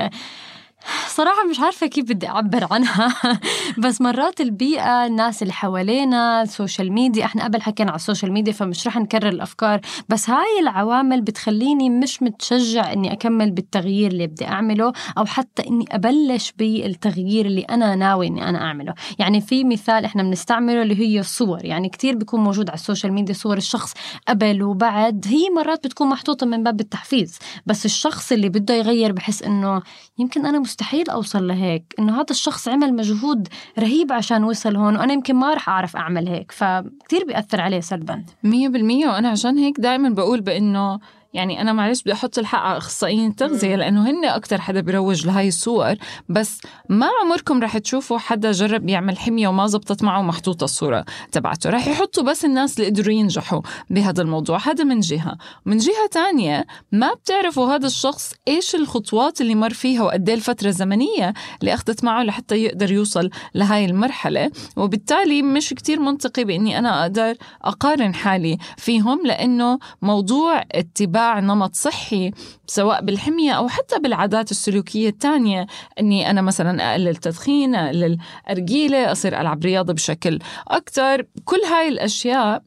صراحة 1.14 1.44
مش 1.44 1.60
عارفة 1.60 1.86
كيف 1.86 2.04
بدي 2.04 2.28
أعبر 2.28 2.66
عنها. 2.70 3.14
بس 3.82 4.00
مرات 4.00 4.40
البيئة 4.40 5.06
الناس 5.06 5.42
اللي 5.42 5.52
حوالينا 5.52 6.42
ال 6.42 6.49
social 6.49 6.92
media 6.92 7.24
إحنا 7.24 7.44
قبل 7.44 7.62
حكينا 7.62 7.90
على 7.90 7.96
ال 7.96 8.01
social 8.01 8.32
media 8.32 8.52
فمش 8.52 8.86
رح 8.86 8.96
نكرر 8.96 9.28
الأفكار. 9.28 9.80
بس 10.08 10.30
هاي 10.30 10.60
العوامل 10.60 11.20
بتخليني 11.20 11.90
مش 11.90 12.22
متشجع 12.22 12.92
إني 12.92 13.12
أكمل 13.12 13.50
بالتغيير 13.50 14.10
اللي 14.10 14.26
بدي 14.26 14.46
أعمله 14.46 14.92
أو 15.18 15.24
حتى 15.24 15.66
إني 15.68 15.84
أبلش 15.90 16.52
بالتغيير 16.58 17.46
اللي 17.46 17.62
أنا 17.62 17.94
ناوي 17.94 18.26
إني 18.26 18.48
أنا 18.48 18.62
أعمله. 18.62 18.94
يعني 19.18 19.40
في 19.40 19.64
مثال 19.64 20.04
إحنا 20.04 20.22
بنستعمله 20.22 20.82
اللي 20.82 20.98
هي 20.98 21.20
الصور. 21.20 21.64
يعني 21.64 21.88
كتير 21.88 22.16
بيكون 22.16 22.40
موجود 22.40 22.68
على 22.70 22.78
السوشيال 22.78 23.12
ميديا 23.12 23.34
صور 23.34 23.56
الشخص 23.56 23.94
قبل 24.28 24.62
وبعد. 24.62 25.24
هي 25.28 25.50
مرات 25.56 25.86
بتكون 25.86 26.08
محطوطة 26.08 26.46
من 26.46 26.62
باب 26.62 26.80
التحفيز. 26.80 27.38
بس 27.66 27.84
الشخص 27.84 28.32
اللي 28.32 28.48
بده 28.48 28.74
يغير 28.74 29.12
بحس 29.12 29.42
إنه 29.42 29.82
يمكن 30.18 30.46
أنا 30.46 30.58
مستحيل 30.58 31.03
أوصل 31.10 31.46
لهيك 31.48 31.94
إنه 31.98 32.14
هذا 32.14 32.26
الشخص 32.30 32.68
عمل 32.68 32.94
مجهود 32.94 33.48
رهيب 33.78 34.12
عشان 34.12 34.44
وصل 34.44 34.76
هون 34.76 34.96
وأنا 34.96 35.12
يمكن 35.12 35.34
ما 35.34 35.54
رح 35.54 35.68
أعرف 35.68 35.96
أعمل 35.96 36.28
هيك 36.28 36.52
فكتير 36.52 37.24
بيأثر 37.26 37.60
عليه 37.60 37.80
سلبا. 37.80 38.24
مية 38.42 38.68
بالمية 38.68 39.06
وأنا 39.06 39.28
عشان 39.28 39.58
هيك 39.58 39.80
دائما 39.80 40.08
بقول 40.08 40.40
بأنه 40.40 40.98
يعني 41.34 41.60
أنا 41.60 41.72
معلش 41.72 42.02
بدي 42.02 42.12
أحط 42.12 42.38
الحق 42.38 42.58
على 42.58 42.78
أخصائيين 42.78 43.30
التغذية 43.30 43.76
لأنه 43.76 44.10
هن 44.10 44.24
أكتر 44.24 44.60
حدا 44.60 44.80
بيروج 44.80 45.26
لهاي 45.26 45.48
الصور. 45.48 45.94
بس 46.28 46.60
ما 46.88 47.08
عمركم 47.22 47.62
رح 47.62 47.78
تشوفوا 47.78 48.18
حدا 48.18 48.52
جرب 48.52 48.88
يعمل 48.88 49.18
حمية 49.18 49.48
وما 49.48 49.66
زبطت 49.66 50.02
معه 50.02 50.22
محطوطة 50.22 50.64
الصورة 50.64 51.04
تبعته. 51.32 51.70
رح 51.70 51.86
يحطوا 51.86 52.22
بس 52.22 52.44
الناس 52.44 52.78
اللي 52.78 52.90
قدروا 52.90 53.14
ينجحوا 53.14 53.60
بهذا 53.90 54.22
الموضوع. 54.22 54.58
هذا 54.58 54.84
من 54.84 55.00
جهة. 55.00 55.36
من 55.64 55.76
جهة 55.76 56.06
تانية 56.10 56.66
ما 56.92 57.14
بتعرفوا 57.14 57.74
هذا 57.74 57.86
الشخص 57.86 58.34
إيش 58.48 58.74
الخطوات 58.74 59.40
اللي 59.40 59.54
مر 59.54 59.72
فيها 59.72 60.02
وقد 60.02 60.28
إيه 60.28 60.36
الفترة 60.36 60.68
الزمنية 60.68 61.34
اللي 61.60 61.74
أخذت 61.74 62.04
معه 62.04 62.22
لحتى 62.22 62.56
يقدر 62.56 62.92
يوصل 62.92 63.30
لهاي 63.54 63.84
المرحلة. 63.84 64.50
وبالتالي 64.76 65.42
مش 65.42 65.68
كتير 65.68 66.00
منطقي 66.00 66.44
بإني 66.44 66.78
أنا 66.78 67.02
أقدر 67.02 67.34
أقارن 67.62 68.14
حالي 68.14 68.58
فيهم 68.76 69.26
لأنه 69.26 69.78
موضوع 70.02 70.62
اتباع 70.72 71.23
نمط 71.32 71.74
صحي 71.74 72.30
سواء 72.66 73.04
بالحمية 73.04 73.52
أو 73.52 73.68
حتى 73.68 73.98
بالعادات 73.98 74.50
السلوكية 74.50 75.08
الثانية. 75.08 75.66
أني 76.00 76.30
أنا 76.30 76.42
مثلا 76.42 76.92
أقلل 76.92 77.16
تدخين 77.16 77.74
أقلل 77.74 78.18
أرجيلة 78.50 79.12
أصير 79.12 79.40
ألعب 79.40 79.64
رياضة 79.64 79.92
بشكل 79.92 80.38
أكتر. 80.68 81.26
كل 81.44 81.60
هاي 81.60 81.88
الأشياء 81.88 82.62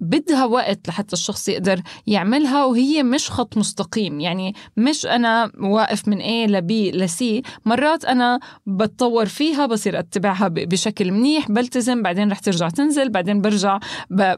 بدها 0.00 0.44
وقت 0.44 0.88
لحتى 0.88 1.12
الشخص 1.12 1.48
يقدر 1.48 1.80
يعملها 2.06 2.64
وهي 2.64 3.02
مش 3.02 3.30
خط 3.30 3.56
مستقيم. 3.56 4.20
يعني 4.20 4.54
مش 4.76 5.06
أنا 5.06 5.52
واقف 5.60 6.08
من 6.08 6.18
A 6.20 6.50
ل 6.50 6.60
B 6.60 6.94
ل 6.94 7.08
C 7.08 7.48
مرات 7.64 8.04
أنا 8.04 8.40
بتطور 8.66 9.26
فيها 9.26 9.66
بصير 9.66 9.98
أتبعها 9.98 10.48
بشكل 10.48 11.12
منيح 11.12 11.50
بلتزم 11.50 12.02
بعدين 12.02 12.30
رح 12.30 12.38
ترجع 12.38 12.68
تنزل 12.68 13.08
بعدين 13.08 13.40
برجع 13.40 13.78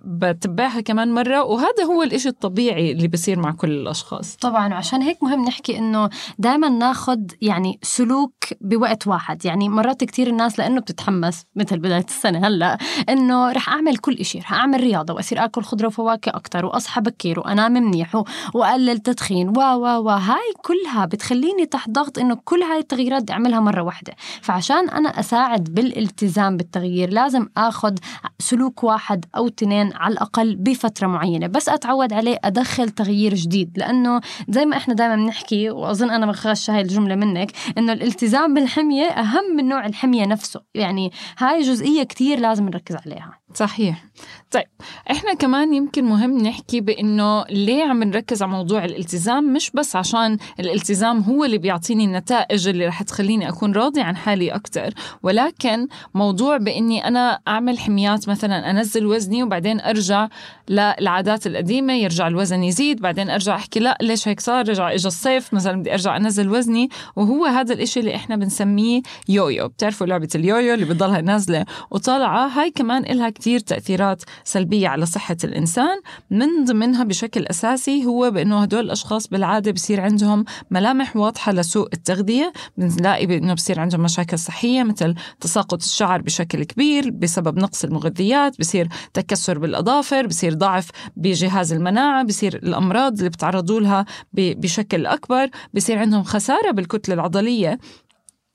بتبعها 0.05 0.81
كمان 0.81 1.15
مرة. 1.15 1.43
وهذا 1.45 1.85
هو 1.85 2.03
الإشي 2.03 2.29
الطبيعي 2.29 2.93
اللي 2.93 3.09
بصير 3.09 3.39
مع 3.39 3.53
كل 3.53 3.71
الأشخاص. 3.71 4.37
طبعا 4.37 4.75
وعشان 4.75 5.03
هيك 5.03 5.23
مهم 5.23 5.45
نحكي 5.45 5.79
إنه 5.79 6.11
دائما 6.39 6.69
ناخد 6.69 7.33
يعني 7.43 7.79
سلوك 7.83 8.40
بوقت 8.61 9.07
واحد. 9.07 9.45
يعني 9.45 9.69
مرات 9.69 10.05
كتير 10.05 10.27
الناس 10.27 10.59
لأنه 10.59 10.81
بتتحمس 10.81 11.45
مثل 11.57 11.79
بداية 11.79 12.05
السنة 12.09 12.47
هلأ 12.47 12.79
إنه 13.09 13.53
رح 13.53 13.69
أعمل 13.69 13.97
كل 13.97 14.15
إشي. 14.15 14.39
رح 14.39 14.53
أعمل 14.53 14.81
رياضة 14.81 15.15
وأصير 15.15 15.45
آكل 15.45 15.63
خضرة 15.63 15.87
وفواكه 15.87 16.31
أكثر 16.31 16.65
وأصحى 16.67 17.01
بكير 17.01 17.41
وأنام 17.41 17.73
منيح 17.73 18.23
وأقلل 18.55 18.99
تدخين. 18.99 19.49
و 19.49 19.61
و 19.61 19.85
و 20.05 20.09
هاي 20.09 20.53
كلها 20.63 21.05
بتخليني 21.05 21.67
تحت 21.67 21.91
ضغط 21.91 22.19
إنه 22.19 22.39
كل 22.45 22.63
هاي 22.63 22.79
التغييرات 22.79 23.23
بدي 23.23 23.33
أعملها 23.33 23.61
مرة 23.61 23.83
واحدة. 23.83 24.13
فعشان 24.43 24.89
أنا 24.91 25.21
أساعد 25.21 25.65
بالالتزام 25.65 26.57
بالتغيير 26.57 27.11
لازم 27.11 27.47
آخذ 27.57 27.95
سلوك 28.39 28.85
واحد 28.85 29.25
أو 29.37 29.47
اثنين 29.47 29.93
على 29.93 30.13
الأقل 30.13 30.57
بفترة 30.57 31.07
معينة. 31.07 31.47
بس 31.47 31.69
أتعود 31.69 32.13
عليه 32.13 32.39
أدخل 32.45 32.89
تغيير 32.91 33.35
جديد 33.35 33.79
لأنه 33.79 34.21
زي 34.49 34.65
ما 34.65 34.77
إحنا 34.77 34.95
دائما 34.95 35.17
بنحكي 35.17 35.71
وأظن 35.71 36.11
أنا 36.11 36.27
بخش 36.27 36.71
هاي 36.71 36.81
الجملة 36.81 37.15
منك 37.15 37.53
إنه 37.79 37.93
الالتزام 37.93 38.40
بالحميه 38.47 39.05
أهم 39.05 39.57
من 39.57 39.69
نوع 39.69 39.87
الحمية 39.87 40.27
نفسه. 40.27 40.61
يعني 40.75 41.13
هاي 41.39 41.61
جزئية 41.61 42.03
كتير 42.03 42.39
لازم 42.39 42.65
نركز 42.65 42.97
عليها. 43.07 43.41
صحيح. 43.55 44.05
طيب 44.51 44.65
إحنا 45.11 45.35
كمان 45.35 45.75
يمكن 45.75 46.05
مهم 46.05 46.39
نحكي 46.39 46.81
بإنه 46.81 47.45
ليه 47.45 47.85
عم 47.85 48.03
نركز 48.03 48.43
على 48.43 48.53
موضوع 48.53 48.85
الالتزام؟ 48.85 49.53
مش 49.53 49.71
بس 49.71 49.97
عشان 49.97 50.39
الالتزام 50.61 51.21
هو 51.21 51.45
اللي 51.45 51.59
بيعطيني 51.59 52.05
النتائج 52.05 52.69
اللي 52.69 52.87
رح 52.87 53.03
تخليني 53.03 53.49
أكون 53.49 53.73
راضي 53.73 54.01
عن 54.01 54.17
حالي 54.17 54.55
أكثر 54.55 54.95
ولكن 55.23 55.89
موضوع 56.15 56.57
بإني 56.57 57.09
أنا 57.09 57.41
أعمل 57.49 57.79
حميات 57.79 58.29
مثلا 58.29 58.71
أنزل 58.71 59.07
وزني 59.07 59.43
وبعدين 59.43 59.81
أرجع 59.81 60.29
للعادات 60.71 61.47
القديمة 61.47 61.93
يرجع 61.93 62.27
الوزن 62.29 62.63
يزيد 62.63 63.01
بعدين 63.01 63.31
أرجع 63.31 63.55
أحكي 63.55 63.81
لا 63.81 63.99
ليش 64.03 64.29
هيك 64.29 64.41
صار؟ 64.41 64.69
رجع 64.69 64.93
اجى 64.93 65.09
الصيف 65.09 65.55
مثلا 65.55 65.81
بدي 65.81 65.93
أرجع 65.93 66.17
أنزل 66.17 66.49
وزني. 66.49 66.89
وهو 67.17 67.45
هذا 67.45 67.75
الإشي 67.75 68.01
اللي 68.01 68.15
إحنا 68.15 68.37
بنسميه 68.37 69.03
يويو. 69.29 69.69
بتعرفوا 69.69 70.07
لعبة 70.07 70.29
اليويو 70.35 70.75
اللي 70.75 70.85
بتضلها 70.85 71.21
نازلة؟ 71.21 71.65
وطالعة 71.91 72.49
هاي 72.49 72.71
كمان 72.71 73.05
إلها 73.05 73.31
كتير 73.31 73.61
تأثيرات 73.61 74.23
سلبية 74.45 74.89
على 74.89 75.07
صحة 75.07 75.37
الإنسان. 75.45 76.01
من 76.31 76.65
ضمنها 76.65 77.05
بشكل 77.05 77.47
أساسي 77.47 78.05
هو 78.05 78.31
بإنه 78.31 78.63
هدول 78.63 78.85
الأشخاص 78.85 79.29
بالعادة 79.29 79.73
بصير 79.73 80.01
عندهم 80.01 80.45
ملامح 80.71 81.17
واضحة 81.17 81.53
لسوء 81.53 81.89
التغذية. 81.93 82.53
بنلاقي 82.77 83.27
بإنه 83.27 83.55
بصير 83.55 83.81
عندهم 83.81 84.01
مشاكل 84.01 84.39
صحية 84.39 84.83
مثل 84.83 85.15
تساقط 85.41 85.83
الشعر 85.83 86.23
بشكل 86.23 86.65
كبير 86.65 87.11
بسبب 87.11 87.59
نقص 87.59 87.85
المغذيات 87.85 88.59
بصير 88.59 88.89
تكسر 89.15 89.59
بالأظافر 89.59 90.27
بصير 90.27 90.60
ضعف 90.61 90.91
بجهاز 91.17 91.73
المناعة 91.73 92.25
بصير 92.25 92.55
الأمراض 92.57 93.19
اللي 93.19 93.29
بتعرضوا 93.31 93.81
لها 93.81 94.05
بشكل 94.33 95.07
أكبر 95.07 95.49
بصير 95.75 95.99
عندهم 95.99 96.23
خسارة 96.23 96.71
بالكتلة 96.71 97.15
العضلية. 97.15 97.79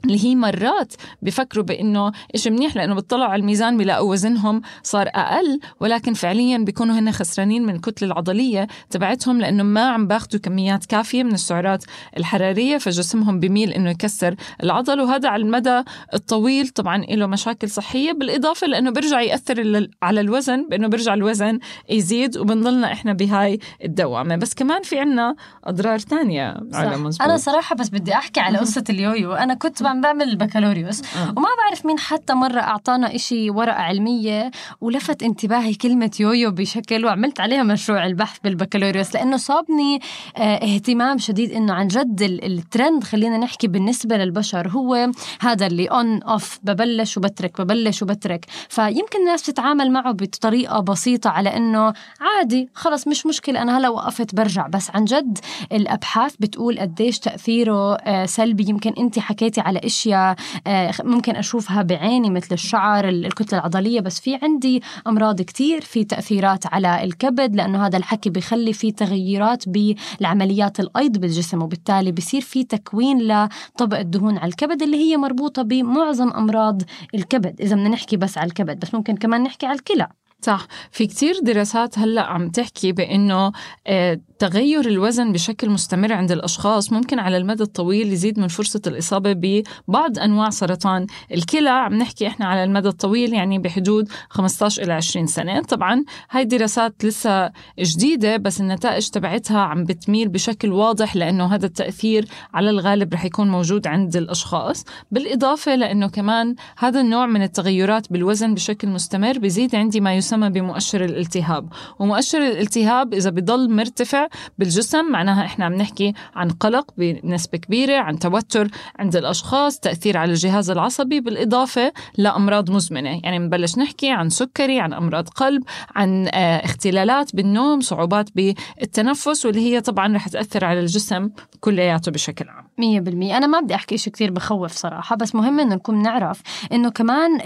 اللي 0.05 0.25
هي 0.25 0.35
مرات 0.35 0.93
بفكروا 1.21 1.65
بإنه 1.65 2.11
إشي 2.35 2.49
منيح 2.49 2.75
لأنه 2.75 2.95
بيطلعوا 2.95 3.31
على 3.31 3.39
الميزان 3.39 3.77
بيلاقوا 3.77 4.11
وزنهم 4.11 4.61
صار 4.83 5.07
أقل 5.07 5.59
ولكن 5.79 6.13
فعليا 6.13 6.57
بيكونوا 6.57 6.99
هن 6.99 7.11
خسرانين 7.11 7.65
من 7.65 7.75
الكتله 7.75 8.07
العضلية 8.07 8.67
تبعتهم 8.89 9.41
لأنه 9.41 9.63
ما 9.63 9.89
عم 9.89 10.07
باخذوا 10.07 10.41
كميات 10.41 10.85
كافية 10.85 11.23
من 11.23 11.33
السعرات 11.33 11.83
الحرارية 12.17 12.77
فجسمهم 12.77 13.39
بميل 13.39 13.73
إنه 13.73 13.89
يكسر 13.89 14.35
العضل 14.63 15.01
وهذا 15.01 15.29
على 15.29 15.43
المدى 15.43 15.81
الطويل 16.13 16.67
طبعا 16.67 16.97
له 16.97 17.27
مشاكل 17.27 17.69
صحية 17.69 18.11
بالإضافة 18.11 18.67
لأنه 18.67 18.91
بيرجع 18.91 19.21
يأثر 19.21 19.87
على 20.01 20.21
الوزن 20.21 20.67
بإنه 20.69 20.87
بيرجع 20.87 21.13
الوزن 21.13 21.59
يزيد 21.89 22.37
وبنضلنا 22.37 22.93
إحنا 22.93 23.13
بهاي 23.13 23.59
الدوامة. 23.83 24.35
بس 24.35 24.53
كمان 24.53 24.81
في 24.81 24.99
عنا 24.99 25.35
أضرار 25.63 25.99
ثانية 25.99 26.57
على 26.73 26.95
أنا 27.21 27.37
صراحة 27.37 27.75
بس 27.75 27.89
بدي 27.89 28.13
أحكي 28.13 28.39
على 28.39 28.57
قصة 28.57 28.83
اليويو. 28.89 29.33
أنا 29.33 29.53
كنت 29.53 29.83
عم 29.95 30.01
بعمل 30.01 30.29
البكالوريوس. 30.29 31.01
أه. 31.01 31.29
وما 31.37 31.49
بعرف 31.63 31.85
مين 31.85 31.99
حتى 31.99 32.33
مرة 32.33 32.59
أعطانا 32.59 33.15
إشي 33.15 33.49
ورقة 33.49 33.81
علمية 33.81 34.51
ولفت 34.81 35.23
انتباهي 35.23 35.73
كلمة 35.73 36.11
يويو 36.19 36.51
بشكل 36.51 37.05
وعملت 37.05 37.39
عليها 37.39 37.63
مشروع 37.63 38.05
البحث 38.05 38.39
بالبكالوريوس 38.43 39.15
لأنه 39.15 39.37
صابني 39.37 39.99
آه 40.37 40.41
اهتمام 40.41 41.17
شديد 41.17 41.51
إنه 41.51 41.73
عن 41.73 41.87
جد 41.87 42.21
الترند 42.21 43.03
خلينا 43.03 43.37
نحكي 43.37 43.67
بالنسبة 43.67 44.17
للبشر 44.17 44.67
هو 44.69 45.11
هذا 45.41 45.67
اللي 45.67 45.87
أون 45.87 46.23
أوف 46.23 46.59
ببلش 46.63 47.17
وبترك 47.17 47.61
ببلش 47.61 48.01
وبترك. 48.01 48.45
فيمكن 48.69 49.19
الناس 49.19 49.43
تتعامل 49.43 49.91
معه 49.91 50.11
بطريقة 50.11 50.79
بسيطة 50.79 51.29
على 51.29 51.57
إنه 51.57 51.93
عادي 52.21 52.69
خلص 52.73 53.07
مش 53.07 53.25
مشكلة 53.25 53.61
أنا 53.61 53.77
هلا 53.77 53.89
وقفت 53.89 54.35
برجع. 54.35 54.67
بس 54.67 54.91
عن 54.93 55.05
جد 55.05 55.37
الأبحاث 55.71 56.35
بتقول 56.39 56.79
قديش 56.79 57.19
تأثيره 57.19 57.95
آه 57.95 58.25
سلبي. 58.25 58.65
يمكن 58.69 58.93
أنت 58.97 59.19
حكيتي 59.19 59.61
على 59.61 59.74
أشياء 59.77 60.35
آه، 60.67 60.93
ممكن 61.03 61.35
أشوفها 61.35 61.81
بعيني 61.81 62.29
مثل 62.29 62.47
الشعر 62.51 63.09
الكتلة 63.09 63.59
العضلية 63.59 64.01
بس 64.01 64.19
في 64.19 64.39
عندي 64.43 64.83
أمراض 65.07 65.41
كتير 65.41 65.81
في 65.81 66.03
تأثيرات 66.03 66.73
على 66.73 67.03
الكبد 67.03 67.55
لأنه 67.55 67.87
هذا 67.87 67.97
الحكي 67.97 68.29
بيخلي 68.29 68.73
في 68.73 68.91
تغيرات 68.91 69.63
بالعمليات 69.69 70.79
الأيض 70.79 71.17
بالجسم 71.17 71.61
وبالتالي 71.61 72.11
بصير 72.11 72.41
في 72.41 72.63
تكوين 72.63 73.27
لطبقه 73.27 74.01
دهون 74.01 74.37
على 74.37 74.49
الكبد 74.49 74.81
اللي 74.81 74.97
هي 74.97 75.17
مربوطة 75.17 75.61
بمعظم 75.61 76.29
أمراض 76.29 76.81
الكبد. 77.15 77.61
إذا 77.61 77.75
بدنا 77.75 77.89
نحكي 77.89 78.17
بس 78.17 78.37
على 78.37 78.47
الكبد 78.47 78.79
بس 78.79 78.93
ممكن 78.93 79.15
كمان 79.15 79.43
نحكي 79.43 79.65
على 79.65 79.75
الكلى. 79.79 80.07
صح. 80.41 80.67
في 80.91 81.07
كتير 81.07 81.39
دراسات 81.41 81.99
هلأ 81.99 82.21
عم 82.21 82.49
تحكي 82.49 82.91
بأنه 82.91 83.51
آه، 83.87 84.19
تغير 84.39 84.87
الوزن 84.87 85.31
بشكل 85.31 85.69
مستمر 85.69 86.13
عند 86.13 86.31
الأشخاص 86.31 86.91
ممكن 86.91 87.19
على 87.19 87.37
المدى 87.37 87.63
الطويل 87.63 88.13
يزيد 88.13 88.39
من 88.39 88.47
فرصة 88.47 88.81
الإصابة 88.87 89.33
ببعض 89.33 90.19
أنواع 90.19 90.49
سرطان. 90.49 91.07
الكلى 91.31 91.69
عم 91.69 91.93
نحكي 91.93 92.27
إحنا 92.27 92.45
على 92.45 92.63
المدى 92.63 92.87
الطويل 92.87 93.33
يعني 93.33 93.59
بحدود 93.59 94.09
15 94.29 94.83
إلى 94.83 94.93
20 94.93 95.27
سنة. 95.27 95.61
طبعا 95.61 96.03
هاي 96.31 96.45
دراسات 96.45 97.05
لسه 97.05 97.51
جديدة 97.79 98.37
بس 98.37 98.61
النتائج 98.61 99.09
تبعتها 99.09 99.59
عم 99.59 99.83
بتميل 99.83 100.29
بشكل 100.29 100.71
واضح 100.71 101.15
لأنه 101.15 101.55
هذا 101.55 101.65
التأثير 101.65 102.27
على 102.53 102.69
الغالب 102.69 103.13
رح 103.13 103.25
يكون 103.25 103.49
موجود 103.49 103.87
عند 103.87 104.15
الأشخاص. 104.15 104.85
بالإضافة 105.11 105.75
لأنه 105.75 106.07
كمان 106.07 106.55
هذا 106.77 107.01
النوع 107.01 107.25
من 107.25 107.41
التغيرات 107.41 108.11
بالوزن 108.11 108.53
بشكل 108.53 108.87
مستمر 108.87 109.39
بيزيد 109.39 109.75
عندي 109.75 109.99
ما 109.99 110.13
يسمى 110.15 110.49
بمؤشر 110.49 111.05
الالتهاب. 111.05 111.69
ومؤشر 111.99 112.37
الالتهاب 112.37 113.13
إذا 113.13 113.29
بضل 113.29 113.69
مرتفع 113.75 114.24
بالجسم 114.57 115.11
معناها 115.11 115.45
إحنا 115.45 115.65
عم 115.65 115.73
نحكي 115.73 116.13
عن 116.35 116.49
قلق 116.49 116.93
بنسبة 116.97 117.57
كبيرة 117.57 117.97
عن 117.97 118.19
توتر 118.19 118.67
عند 118.99 119.15
الأشخاص 119.15 119.79
تأثير 119.79 120.17
على 120.17 120.31
الجهاز 120.31 120.69
العصبي 120.69 121.19
بالإضافة 121.19 121.93
لأمراض 122.17 122.71
مزمنة. 122.71 123.21
يعني 123.23 123.39
بنبلش 123.39 123.77
نحكي 123.77 124.11
عن 124.11 124.29
سكري 124.29 124.79
عن 124.79 124.93
أمراض 124.93 125.29
قلب 125.29 125.63
عن 125.95 126.27
آه، 126.27 126.65
اختلالات 126.65 127.35
بالنوم 127.35 127.81
صعوبات 127.81 128.29
بالتنفس 128.35 129.45
واللي 129.45 129.61
هي 129.61 129.81
طبعا 129.81 130.15
رح 130.15 130.27
تأثر 130.27 130.65
على 130.65 130.79
الجسم 130.79 131.29
كلياته 131.59 132.11
بشكل 132.11 132.49
عام. 132.49 132.64
مية 132.77 132.99
بالمية 132.99 133.37
أنا 133.37 133.47
ما 133.47 133.59
بدي 133.59 133.75
أحكي 133.75 133.97
شيء 133.97 134.13
كتير 134.13 134.31
بخوف 134.31 134.71
صراحة 134.71 135.15
بس 135.15 135.35
مهم 135.35 135.59
إنه 135.59 135.75
نكون 135.75 136.01
نعرف 136.01 136.41
إنه 136.71 136.89
كمان. 136.89 137.39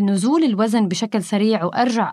نزول 0.00 0.44
الوزن 0.44 0.88
بشكل 0.88 1.22
سريع 1.22 1.64
وأرجع. 1.64 2.12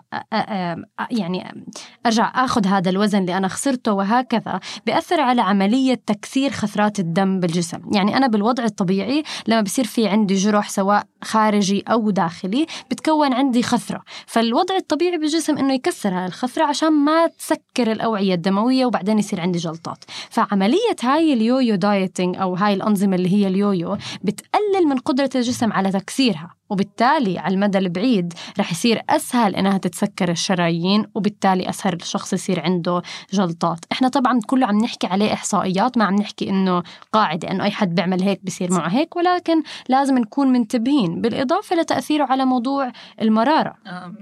يعني 1.10 1.64
أرجع 2.06 2.32
أخذ 2.34 2.66
هذا 2.66 2.90
الوزن 2.90 3.18
اللي 3.18 3.36
أنا 3.36 3.48
خسرته 3.48 3.92
وهكذا 3.92 4.60
بيأثر 4.86 5.20
على 5.20 5.42
عملية 5.42 5.94
تكسير 6.06 6.50
خثرات 6.50 7.00
الدم 7.00 7.40
بالجسم 7.40 7.78
يعني 7.92 8.16
أنا 8.16 8.26
بالوضع 8.26 8.64
الطبيعي 8.64 9.22
لما 9.46 9.60
بصير 9.60 9.84
في 9.84 10.08
عندي 10.08 10.34
جرح 10.34 10.68
سواء 10.68 11.06
خارجي 11.22 11.84
أو 11.88 12.10
داخلي 12.10 12.66
بتكون 12.90 13.32
عندي 13.32 13.62
خثرة 13.62 14.02
فالوضع 14.26 14.76
الطبيعي 14.76 15.18
بالجسم 15.18 15.56
إنه 15.58 15.74
يكسر 15.74 16.08
هاي 16.08 16.26
الخثرة 16.26 16.64
عشان 16.64 16.92
ما 16.92 17.26
تسكر 17.26 17.92
الأوعية 17.92 18.34
الدموية 18.34 18.86
وبعدين 18.86 19.18
يصير 19.18 19.40
عندي 19.40 19.58
جلطات 19.58 20.04
فعملية 20.30 20.96
هاي 21.02 21.32
ال 21.32 21.74
yo-yo 21.74 22.00
dieting 22.00 22.36
أو 22.36 22.53
هاي 22.54 22.74
الأنظمة 22.74 23.16
اللي 23.16 23.32
هي 23.32 23.46
ال 23.46 23.54
yo-yo 23.54 23.96
بتقلل 24.22 24.86
من 24.88 24.98
قدرة 24.98 25.30
الجسم 25.34 25.72
على 25.72 25.90
تكسيرها. 25.90 26.54
وبالتالي 26.70 27.38
على 27.38 27.54
المدى 27.54 27.78
البعيد 27.78 28.32
رح 28.58 28.72
يصير 28.72 29.02
أسهل 29.10 29.56
إنها 29.56 29.78
تتسكر 29.78 30.30
الشرايين 30.30 31.06
وبالتالي 31.14 31.68
أسهل 31.68 31.94
الشخص 31.94 32.32
يصير 32.32 32.60
عنده 32.60 33.02
جلطات. 33.32 33.78
إحنا 33.92 34.08
طبعا 34.08 34.40
كله 34.46 34.66
عم 34.66 34.78
نحكي 34.78 35.06
عليه 35.06 35.32
إحصائيات 35.32 35.98
ما 35.98 36.04
عم 36.04 36.14
نحكي 36.14 36.50
إنه 36.50 36.82
قاعدة 37.12 37.50
إنه 37.50 37.64
أي 37.64 37.70
حد 37.70 37.94
بيعمل 37.94 38.22
هيك 38.22 38.40
بصير 38.44 38.72
معه 38.72 38.88
هيك 38.88 39.16
ولكن 39.16 39.62
لازم 39.88 40.18
نكون 40.18 40.48
منتبهين. 40.48 41.20
بالإضافة 41.20 41.76
لتأثيره 41.76 42.24
على 42.24 42.44
موضوع 42.44 42.92
المرارة. 43.22 43.74
آه 43.86 44.12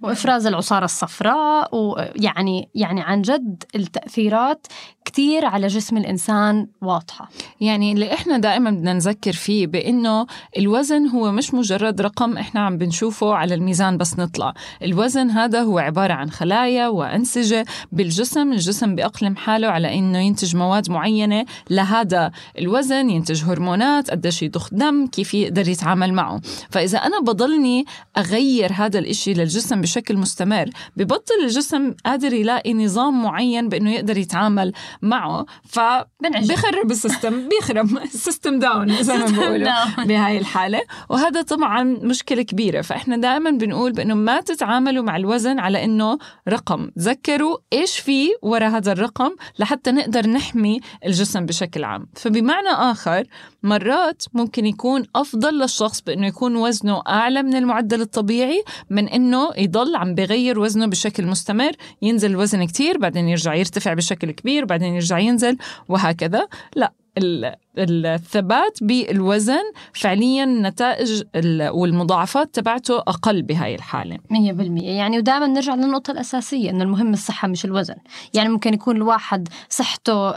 100% 0.00 0.02
وإفراز 0.02 0.46
العصارة 0.46 0.84
الصفراء 0.84 1.76
ويعني 1.76 2.68
يعني 2.74 3.00
عن 3.00 3.22
جد 3.22 3.64
التأثيرات 3.74 4.66
كتير 5.04 5.44
على 5.44 5.66
جسم 5.66 5.96
الإنسان 5.96 6.66
واضحة. 6.82 7.28
يعني 7.60 7.92
اللي 7.92 8.14
إحنا 8.14 8.38
دائما 8.38 8.70
بدنا 8.70 8.92
نذكر 8.92 9.32
فيه 9.32 9.66
بإنه 9.66 10.26
الوزن 10.58 11.08
هو 11.08 11.32
مش 11.32 11.51
مجرد 11.54 12.00
رقم 12.00 12.38
إحنا 12.38 12.60
عم 12.60 12.78
بنشوفه 12.78 13.34
على 13.34 13.54
الميزان 13.54 13.96
بس 13.96 14.18
نطلع. 14.18 14.54
الوزن 14.82 15.30
هذا 15.30 15.62
هو 15.62 15.78
عبارة 15.78 16.12
عن 16.12 16.30
خلايا 16.30 16.88
وأنسجة 16.88 17.64
بالجسم 17.92 18.52
الجسم 18.52 18.94
بيأقلم 18.94 19.36
حاله 19.36 19.68
على 19.68 19.98
إنه 19.98 20.18
ينتج 20.18 20.56
مواد 20.56 20.90
معينة. 20.90 21.44
لهذا 21.70 22.30
الوزن 22.58 23.10
ينتج 23.10 23.44
هرمونات 23.44 24.10
قديش 24.10 24.42
يضخ 24.42 24.68
دم 24.72 25.06
كيف 25.06 25.34
يقدر 25.34 25.68
يتعامل 25.68 26.12
معه. 26.14 26.40
فإذا 26.70 26.98
أنا 26.98 27.20
بضلني 27.20 27.84
أغير 28.18 28.72
هذا 28.72 28.98
الإشي 28.98 29.34
للجسم 29.34 29.80
بشكل 29.80 30.16
مستمر 30.16 30.70
ببطل 30.96 31.34
الجسم 31.44 31.94
قادر 32.06 32.32
يلاقي 32.32 32.74
نظام 32.74 33.22
معين 33.22 33.68
بأنه 33.68 33.90
يقدر 33.92 34.16
يتعامل 34.16 34.72
معه. 35.02 35.46
فبيخرب 35.64 36.90
ال 36.90 36.98
system 36.98 37.48
بيخرب 37.48 37.96
ال 38.14 38.20
system 38.20 38.58
down 38.58 39.02
زي 39.02 39.18
ما 39.18 39.26
بيقولوا. 39.26 40.04
بهاي 40.04 40.38
الحالة. 40.38 40.80
وهذا 41.08 41.41
طبعا 41.42 41.82
مشكلة 41.82 42.42
كبيرة. 42.42 42.80
فإحنا 42.80 43.16
دائما 43.16 43.50
بنقول 43.50 43.92
بأنه 43.92 44.14
ما 44.14 44.40
تتعاملوا 44.40 45.04
مع 45.04 45.16
الوزن 45.16 45.58
على 45.58 45.84
أنه 45.84 46.18
رقم. 46.48 46.90
تذكروا 46.96 47.56
إيش 47.72 47.98
في 47.98 48.28
وراء 48.42 48.70
هذا 48.70 48.92
الرقم 48.92 49.30
لحتى 49.58 49.92
نقدر 49.92 50.26
نحمي 50.26 50.80
الجسم 51.06 51.46
بشكل 51.46 51.84
عام. 51.84 52.06
فبمعنى 52.14 52.68
آخر 52.68 53.24
مرات 53.62 54.22
ممكن 54.34 54.66
يكون 54.66 55.04
أفضل 55.16 55.58
للشخص 55.58 56.00
بأنه 56.00 56.26
يكون 56.26 56.56
وزنه 56.56 57.02
أعلى 57.08 57.42
من 57.42 57.54
المعدل 57.54 58.00
الطبيعي 58.00 58.62
من 58.90 59.08
أنه 59.08 59.50
يضل 59.56 59.96
عم 59.96 60.14
بغير 60.14 60.58
وزنه 60.58 60.86
بشكل 60.86 61.26
مستمر. 61.26 61.72
ينزل 62.02 62.30
الوزن 62.30 62.64
كتير 62.64 62.98
بعدين 62.98 63.28
يرجع 63.28 63.54
يرتفع 63.54 63.94
بشكل 63.94 64.30
كبير 64.30 64.64
بعدين 64.64 64.94
يرجع 64.94 65.18
ينزل 65.18 65.56
وهكذا. 65.88 66.48
لا 66.76 66.92
الثبات 67.78 68.78
بالوزن 68.82 69.62
فعليا 69.92 70.44
النتائج 70.44 71.22
والمضاعفات 71.70 72.54
تبعته 72.54 72.98
أقل 72.98 73.42
بهاي 73.42 73.74
الحالة. 73.74 74.18
مية 74.30 74.52
بالمية. 74.52 74.90
يعني 74.90 75.18
ودائما 75.18 75.46
نرجع 75.46 75.74
للنقطة 75.74 76.10
الأساسية 76.10 76.70
أنه 76.70 76.84
المهم 76.84 77.12
الصحة 77.12 77.48
مش 77.48 77.64
الوزن. 77.64 77.94
يعني 78.34 78.48
ممكن 78.48 78.74
يكون 78.74 78.96
الواحد 78.96 79.48
صحته 79.68 80.32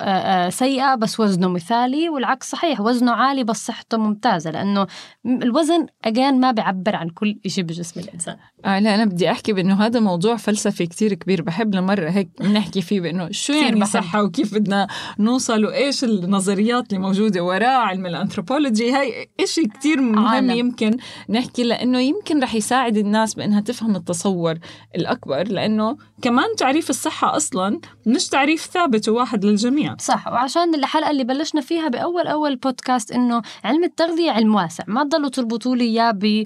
سيئة 0.50 0.96
بس 0.96 1.20
وزنه 1.20 1.48
مثالي 1.48 2.10
والعكس 2.10 2.52
صحيح 2.52 2.82
وزنه 2.82 3.12
عالي 3.12 3.44
بس 3.44 3.66
صحته 3.66 3.98
ممتازة 3.98 4.52
لأنه 4.52 4.88
الوزن 5.26 5.86
أجان 6.06 6.40
ما 6.40 6.52
بيعبر 6.52 6.96
عن 6.96 7.10
كل 7.10 7.36
شيء 7.48 7.64
بجسم 7.64 8.00
الإنسان. 8.00 8.38
آه 8.66 8.80
لا 8.80 8.96
أنا 8.96 9.06
بدي 9.06 9.32
أحكي 9.32 9.54
بأنه 9.54 9.86
هذا 9.86 10.00
موضوع 10.00 10.36
فلسفي 10.36 10.86
كتير 10.86 11.14
كبير. 11.14 11.42
بحب 11.42 11.76
لمرة 11.76 12.10
هيك 12.10 12.30
نحكي 12.42 12.82
فيه 12.82 13.02
بأنه 13.02 13.28
شو 13.32 13.54
يعني 13.54 13.80
بحب. 13.80 13.90
صحة 13.90 14.24
وكيف 14.24 14.54
بدنا 14.54 14.88
نوصل 15.20 15.66
وإيش 15.66 16.04
النظريات 16.04 16.94
اللي 16.94 17.00
موجودة 17.02 17.25
وراه 17.38 17.68
علم 17.68 18.06
الأنثروبولوجي. 18.06 18.92
هاي 18.92 19.30
إشي 19.40 19.64
كتير 19.64 20.02
مهم 20.02 20.26
عالم. 20.26 20.52
يمكن 20.52 20.98
نحكي 21.30 21.64
لأنه 21.64 22.00
يمكن 22.00 22.44
رح 22.44 22.56
يساعد 22.56 22.98
الناس 22.98 23.34
بأنها 23.34 23.62
تفهم 23.62 23.96
التصور 23.96 24.58
الأكبر 24.96 25.48
لأنه 25.48 25.98
كمان 26.22 26.56
تعريف 26.58 26.90
الصحة 26.90 27.36
أصلا 27.36 27.80
مش 28.06 28.28
تعريف 28.28 28.66
ثابت 28.66 29.10
وواحد 29.10 29.46
للجميع. 29.46 29.96
صح 30.00 30.28
وعشان 30.28 30.76
الحلقة 30.76 31.12
اللي 31.12 31.24
بلشنا 31.24 31.62
فيها 31.62 31.88
بأول 31.88 32.28
أول 32.28 32.56
بودكاست 32.56 33.12
إنه 33.12 33.42
علم 33.64 33.84
التغذية 33.84 34.32
علم 34.32 34.56
واسع. 34.56 34.84
ما 34.88 35.04
تضلوا 35.04 35.30
تربطوا 35.30 35.76
لي 35.76 35.84
إياه 35.84 36.12
ب 36.12 36.46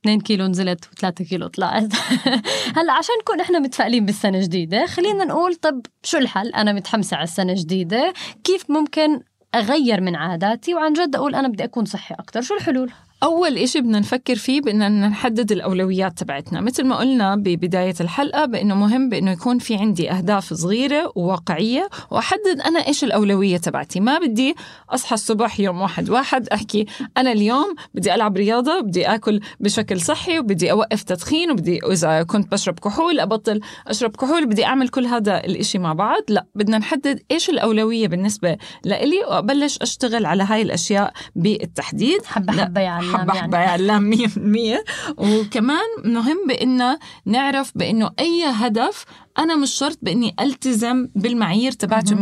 2 0.00 0.20
كيلو 0.20 0.46
نزلت 0.46 0.84
و3 0.84 1.08
كيلو 1.08 1.46
طلعت. 1.46 1.92
هلأ 2.76 2.92
عشان 2.92 3.14
نكون 3.20 3.40
إحنا 3.40 3.58
متفائلين 3.58 4.06
بالسنة 4.06 4.40
جديدة 4.40 4.86
خلينا 4.86 5.24
نقول 5.24 5.54
طب 5.54 5.80
شو 6.02 6.18
الحل؟ 6.18 6.48
أنا 6.48 6.72
متحمسة 6.72 7.16
على 7.16 7.24
السنة 7.24 7.52
الجديده 7.52 8.12
كيف 8.44 8.70
ممكن 8.70 9.20
أغير 9.54 10.00
من 10.00 10.16
عاداتي 10.16 10.74
وعن 10.74 10.92
جد 10.92 11.16
أقول 11.16 11.34
أنا 11.34 11.48
بدي 11.48 11.64
أكون 11.64 11.84
صحي 11.84 12.14
أكثر 12.14 12.40
شو 12.40 12.54
الحلول؟ 12.54 12.92
أول 13.22 13.58
إشي 13.58 13.80
بدنا 13.80 13.98
نفكر 14.00 14.34
فيه 14.34 14.60
بأننا 14.60 15.08
نحدد 15.08 15.52
الأولويات 15.52 16.18
تبعتنا. 16.18 16.60
مثل 16.60 16.84
ما 16.84 16.96
قلنا 16.96 17.36
ببداية 17.36 17.94
الحلقة 18.00 18.44
بأنه 18.44 18.74
مهم 18.74 19.08
بأنه 19.08 19.30
يكون 19.30 19.58
في 19.58 19.76
عندي 19.76 20.10
أهداف 20.10 20.54
صغيرة 20.54 21.12
وواقعية 21.14 21.88
وأحدد 22.10 22.60
أنا 22.66 22.86
إيش 22.86 23.04
الأولوية 23.04 23.56
تبعتي. 23.56 24.00
ما 24.00 24.18
بدي 24.18 24.54
أصحى 24.90 25.14
الصبح 25.14 25.60
يوم 25.60 25.80
واحد 25.80 26.10
واحد 26.10 26.48
أحكي 26.48 26.86
أنا 27.16 27.32
اليوم 27.32 27.74
بدي 27.94 28.14
ألعب 28.14 28.36
رياضة 28.36 28.80
بدي 28.80 29.06
أكل 29.06 29.40
بشكل 29.60 30.00
صحي 30.00 30.38
وبدي 30.38 30.70
أوقف 30.70 31.02
تدخين 31.02 31.50
وبدي 31.50 31.78
إذا 31.92 32.22
كنت 32.22 32.52
بشرب 32.52 32.78
كحول 32.78 33.20
أبطل 33.20 33.60
أشرب 33.86 34.16
كحول 34.16 34.46
بدي 34.46 34.64
أعمل 34.64 34.88
كل 34.88 35.06
هذا 35.06 35.44
الإشي 35.44 35.78
مع 35.78 35.92
بعض. 35.92 36.22
لا 36.28 36.46
بدنا 36.54 36.78
نحدد 36.78 37.22
إيش 37.30 37.50
الأولوية 37.50 38.08
بالنسبة 38.08 38.56
لإلي 38.84 39.18
وأبلش 39.18 39.78
أشتغل 39.82 40.26
على 40.26 40.42
هاي 40.42 40.62
الأشياء 40.62 41.12
بالتحديد. 41.36 42.24
حبة 42.24 42.52
حبة 42.52 42.80
يعني. 42.80 43.09
حبة 43.18 43.32
حبة 43.32 43.58
يعلم 43.58 44.14
100% 44.14 45.18
وكمان 45.18 45.86
مهم 46.04 46.38
بإنه 46.48 46.98
نعرف 47.26 47.72
بإنه 47.74 48.10
أي 48.20 48.44
هدف 48.44 49.04
أنا 49.38 49.56
مش 49.56 49.70
شرط 49.70 49.98
بإني 50.02 50.34
ألتزم 50.40 51.08
بالمعايير 51.14 51.72
تبعته 51.72 52.16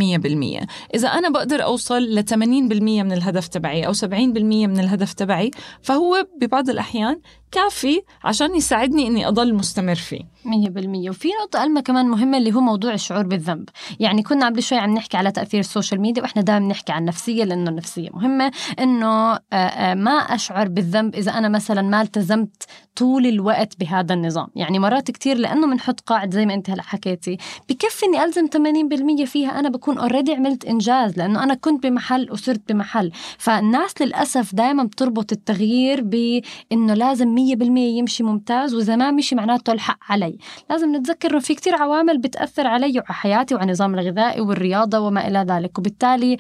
100% 0.62 0.66
إذا 0.94 1.08
أنا 1.08 1.28
بقدر 1.28 1.62
أوصل 1.62 2.02
ل 2.02 2.24
80% 2.30 2.34
من 2.34 3.12
الهدف 3.12 3.48
تبعي 3.48 3.86
أو 3.86 3.92
70% 3.92 4.04
من 4.12 4.78
الهدف 4.80 5.12
تبعي 5.12 5.50
فهو 5.82 6.26
ببعض 6.40 6.70
الأحيان 6.70 7.20
كافي 7.52 8.02
عشان 8.24 8.56
يساعدني 8.56 9.06
إني 9.06 9.28
أضل 9.28 9.54
مستمر 9.54 9.94
فيه. 9.94 10.20
مية 10.44 10.68
بالمية. 10.68 11.10
وفي 11.10 11.28
نقطة 11.42 11.64
ألمة 11.64 11.80
كمان 11.80 12.06
مهمة 12.06 12.38
اللي 12.38 12.54
هو 12.54 12.60
موضوع 12.60 12.94
الشعور 12.94 13.26
بالذنب. 13.26 13.68
يعني 14.00 14.22
كنا 14.22 14.46
قبل 14.46 14.62
شوي 14.62 14.78
عم 14.78 14.94
نحكي 14.94 15.16
على 15.16 15.30
تأثير 15.30 15.60
ال 15.60 15.66
social 15.66 16.00
media 16.00 16.22
وإحنا 16.22 16.42
دائما 16.42 16.66
نحكي 16.68 16.92
عن 16.92 17.00
النفسية 17.00 17.44
لأنه 17.44 17.70
النفسية 17.70 18.10
مهمة. 18.14 18.52
إنه 18.80 19.38
ما 19.94 20.12
أشعر 20.12 20.68
بالذنب 20.68 21.14
إذا 21.14 21.32
أنا 21.32 21.48
مثلا 21.48 21.82
ما 21.82 22.02
التزمت 22.02 22.64
طول 22.96 23.26
الوقت 23.26 23.80
بهذا 23.80 24.14
النظام. 24.14 24.48
يعني 24.56 24.78
مرات 24.78 25.10
كتير 25.10 25.36
لأنه 25.36 25.66
بنحط 25.66 26.00
قاعد 26.00 26.34
زي 26.34 26.46
ما 26.46 26.54
أنت 26.54 26.70
هلأ 26.70 26.82
حكيتي. 26.82 27.38
بكفي 27.68 28.06
إني 28.06 28.24
ألزم 28.24 28.46
80% 28.46 29.24
فيها 29.24 29.58
أنا 29.58 29.68
بكون 29.68 29.98
اوريدي 29.98 30.34
عملت 30.34 30.64
إنجاز 30.64 31.18
لأنه 31.18 31.42
أنا 31.42 31.54
كنت 31.54 31.86
بمحل 31.86 32.32
وصرت 32.32 32.72
بمحل. 32.72 33.12
فالناس 33.38 34.02
للأسف 34.02 34.54
دائما 34.54 34.84
بتربط 34.84 35.32
التغيير 35.32 36.02
بإنه 36.02 36.94
لازم 36.94 37.37
100% 37.38 37.78
يمشي 37.78 38.22
ممتاز 38.22 38.74
وإذا 38.74 38.96
ما 38.96 39.10
مشي 39.10 39.34
معناته 39.34 39.72
الحق 39.72 39.98
علي. 40.08 40.38
لازم 40.70 40.96
نتذكر 40.96 41.32
إنه 41.32 41.40
في 41.40 41.54
كتير 41.54 41.74
عوامل 41.74 42.18
بتأثر 42.18 42.66
علي 42.66 42.92
وعلى 42.98 43.14
حياتي 43.14 43.54
وعلى 43.54 43.64
النظام 43.64 43.94
الغذائي 43.94 44.40
والرياضة 44.40 44.98
وما 45.00 45.28
إلى 45.28 45.46
ذلك. 45.48 45.78
وبالتالي 45.78 46.36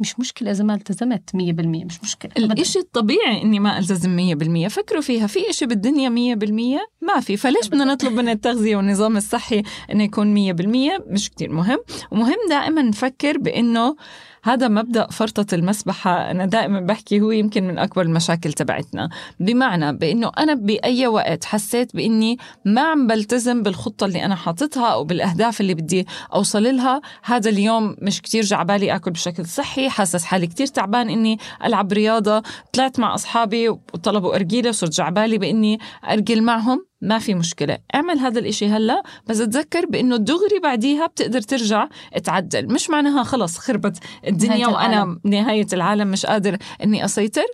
مش 0.00 0.20
مشكلة 0.20 0.50
إذا 0.50 0.64
ما 0.64 0.74
التزمت 0.74 1.30
100% 1.34 1.36
مش 1.84 2.02
أبداً. 2.36 2.54
الإشي 2.54 2.78
الطبيعي 2.78 3.42
إني 3.42 3.60
ما 3.60 3.78
ألتزم 3.78 4.16
مية 4.16 4.34
بالمية. 4.34 4.68
فكروا 4.68 5.00
فيها 5.00 5.26
في 5.26 5.50
إشي 5.50 5.66
بالدنيا 5.66 6.08
مية 6.08 6.34
بالمية؟ 6.34 6.80
ما 7.00 7.20
في. 7.20 7.36
فليش 7.36 7.68
بدنا 7.68 7.84
نطلب 7.84 8.12
من 8.12 8.28
التغذية 8.28 8.76
والنظام 8.76 9.16
الصحي 9.16 9.62
إنه 9.92 10.04
يكون 10.04 10.34
مية 10.34 10.52
بالمية؟ 10.52 11.04
مش 11.06 11.30
كتير 11.30 11.52
مهم. 11.52 11.78
ومهم 12.10 12.36
دائما 12.50 12.82
نفكر 12.82 13.38
بإنه 13.38 13.96
هذا 14.42 14.68
مبدأ 14.68 15.06
فرطة 15.06 15.54
المسبحة. 15.54 16.30
أنا 16.30 16.46
دائما 16.46 16.80
بحكي 16.80 17.20
هو 17.20 17.30
يمكن 17.30 17.68
من 17.68 17.78
أكبر 17.78 18.02
المشاكل 18.02 18.52
تبعتنا. 18.52 19.08
بمعنى 19.40 19.92
بأنه 19.92 20.30
أنا 20.38 20.54
بأي 20.54 21.06
وقت 21.06 21.44
حسيت 21.44 21.96
بإني 21.96 22.38
ما 22.64 22.80
عم 22.80 23.06
بلتزم 23.06 23.62
بالخطة 23.62 24.06
اللي 24.06 24.24
أنا 24.24 24.34
حاططها 24.34 24.88
أو 24.88 25.04
بالأهداف 25.04 25.60
اللي 25.60 25.74
بدي 25.74 26.06
أوصل 26.34 26.76
لها. 26.76 27.00
هذا 27.24 27.50
اليوم 27.50 27.96
مش 28.02 28.22
كتير 28.22 28.42
جعبالي 28.42 28.94
أكل 28.96 29.10
بشكل 29.10 29.46
صحي. 29.46 29.88
حاسس 29.88 30.24
حالي 30.24 30.46
كتير 30.46 30.66
تعبان 30.66 31.10
إني 31.10 31.38
ألعب 31.64 31.92
رياضة. 31.92 32.42
طلعت 32.72 33.00
مع 33.00 33.14
أصحابي 33.14 33.68
وطلبوا 33.68 34.34
أرجيلة 34.34 34.68
وصرت 34.68 34.92
جعبالي 34.92 35.38
بإني 35.38 35.78
أرجل 36.10 36.42
معهم. 36.42 36.89
ما 37.02 37.18
في 37.18 37.34
مشكلة. 37.34 37.78
اعمل 37.94 38.18
هذا 38.18 38.38
الإشي 38.38 38.68
هلأ 38.68 39.02
بس 39.26 39.38
تذكر 39.38 39.86
بأنه 39.86 40.16
دغري 40.16 40.58
بعديها 40.62 41.06
بتقدر 41.06 41.40
ترجع 41.40 41.88
تعدل. 42.24 42.72
مش 42.72 42.90
معناها 42.90 43.22
خلص 43.22 43.58
خربت 43.58 43.98
الدنيا 44.26 44.56
نهاية 44.56 44.66
وأنا 44.66 44.86
العالم. 44.86 45.20
نهاية 45.24 45.66
العالم 45.72 46.08
مش 46.08 46.26
قادر 46.26 46.56
أني 46.84 47.04
أسيطر. 47.04 47.46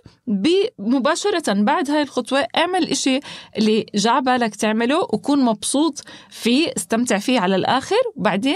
مباشرة 0.79 1.53
بعد 1.53 1.91
هاي 1.91 2.01
الخطوة 2.01 2.47
اعمل 2.57 2.83
الإشي 2.83 3.19
اللي 3.57 3.85
جا 3.95 4.19
بالك 4.19 4.55
تعمله 4.55 4.99
وكون 4.99 5.45
مبسوط 5.45 6.03
فيه 6.29 6.71
استمتع 6.77 7.17
فيه 7.17 7.39
على 7.39 7.55
الآخر 7.55 7.95
وبعديها 8.15 8.55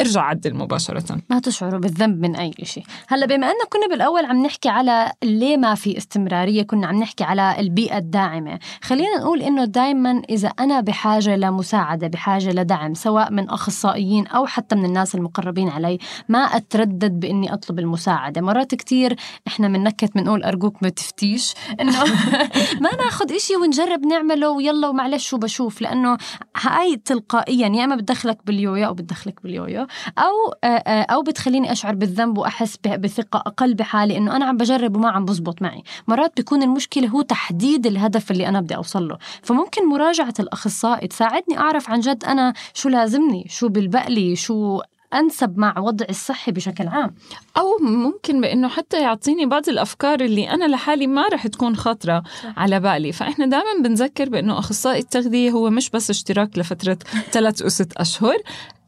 ارجع 0.00 0.22
عدل 0.22 0.54
مباشرة. 0.54 1.18
ما 1.30 1.38
تشعروا 1.38 1.80
بالذنب 1.80 2.20
من 2.22 2.36
أي 2.36 2.52
شيء 2.62 2.84
هلا 3.08 3.26
بما 3.26 3.46
أننا 3.46 3.64
كنا 3.70 3.86
بالأول 3.86 4.24
عم 4.24 4.42
نحكي 4.42 4.68
على 4.68 5.12
ليه 5.22 5.56
ما 5.56 5.74
في 5.74 5.96
استمرارية 5.96 6.62
كنا 6.62 6.86
عم 6.86 7.00
نحكي 7.00 7.24
على 7.24 7.56
البيئة 7.58 7.98
الداعمة 7.98 8.58
خلينا 8.82 9.18
نقول 9.18 9.42
إنه 9.42 9.64
دايما 9.64 10.22
إذا 10.32 10.48
أنا 10.48 10.80
بحاجة 10.80 11.36
لمساعدة 11.36 12.06
بحاجة 12.06 12.50
لدعم 12.50 12.94
سواء 12.94 13.32
من 13.32 13.48
أخصائيين 13.50 14.26
أو 14.26 14.46
حتى 14.46 14.76
من 14.76 14.84
الناس 14.84 15.14
المقربين 15.14 15.68
علي 15.68 15.98
ما 16.28 16.38
أتردد 16.38 17.20
بإني 17.20 17.52
أطلب 17.52 17.78
المساعدة. 17.78 18.40
مرات 18.40 18.74
كتير 18.74 19.16
إحنا 19.46 19.68
مننكت 19.68 20.14
بنقول 20.14 20.44
أرجوك 20.44 20.82
ما 20.82 20.88
تفتيش 20.88 21.54
إنه 21.80 22.04
ما 22.84 22.90
ناخد 23.04 23.32
إشي 23.32 23.56
ونجرب 23.56 24.06
نعمله 24.06 24.50
ويلا 24.50 24.88
ومعلش 24.88 25.32
وبشوف 25.32 25.82
لأنه 25.82 26.16
هاي 26.62 26.96
تلقائيا 26.96 27.68
يا 27.68 27.84
إما 27.84 27.96
بتدخلك 27.96 28.38
باليويو 28.46 28.86
أو 28.86 28.94
بتدخلك 28.94 29.42
باليويو 29.42 29.86
أو 30.18 30.52
أو 30.86 31.22
بتخليني 31.22 31.72
أشعر 31.72 31.94
بالذنب 31.94 32.38
وأحس 32.38 32.76
بثقة 32.86 33.38
أقل 33.38 33.74
بحالي 33.74 34.16
إنه 34.16 34.36
أنا 34.36 34.44
عم 34.44 34.56
بجرب 34.56 34.96
وما 34.96 35.10
عم 35.10 35.24
بزبط 35.24 35.62
معي. 35.62 35.82
مرات 36.08 36.32
بيكون 36.36 36.62
المشكلة 36.62 37.08
هو 37.08 37.22
تحديد 37.22 37.86
الهدف 37.86 38.30
اللي 38.30 38.48
أنا 38.48 38.60
بدي 38.60 38.76
أوصل 38.76 39.08
له. 39.08 39.18
فممكن 39.42 39.88
مراجعة 39.88 40.21
الأخصائي 40.40 41.08
تساعدني 41.08 41.58
أعرف 41.58 41.90
عن 41.90 42.00
جد 42.00 42.24
أنا 42.24 42.52
شو 42.74 42.88
لازمني 42.88 43.46
شو 43.48 43.68
بالبقلي 43.68 44.36
شو 44.36 44.80
أنسب 45.14 45.58
مع 45.58 45.78
وضعي 45.78 46.10
الصحي 46.10 46.52
بشكل 46.52 46.88
عام. 46.88 47.14
أو 47.56 47.78
ممكن 47.80 48.40
بأنه 48.40 48.68
حتى 48.68 49.00
يعطيني 49.00 49.46
بعض 49.46 49.68
الأفكار 49.68 50.20
اللي 50.20 50.50
أنا 50.50 50.64
لحالي 50.64 51.06
ما 51.06 51.28
رح 51.28 51.46
تكون 51.46 51.76
خاطرة 51.76 52.22
على 52.56 52.80
بالي. 52.80 53.12
فإحنا 53.12 53.46
دائما 53.46 53.82
بنذكر 53.82 54.28
بأنه 54.28 54.58
أخصائي 54.58 55.00
التغذية 55.00 55.50
هو 55.50 55.70
مش 55.70 55.90
بس 55.90 56.10
اشتراك 56.10 56.58
لفترة 56.58 56.98
ثلاث 57.32 57.62
أو 57.62 57.68
ست 57.68 57.92
أشهر. 57.92 58.36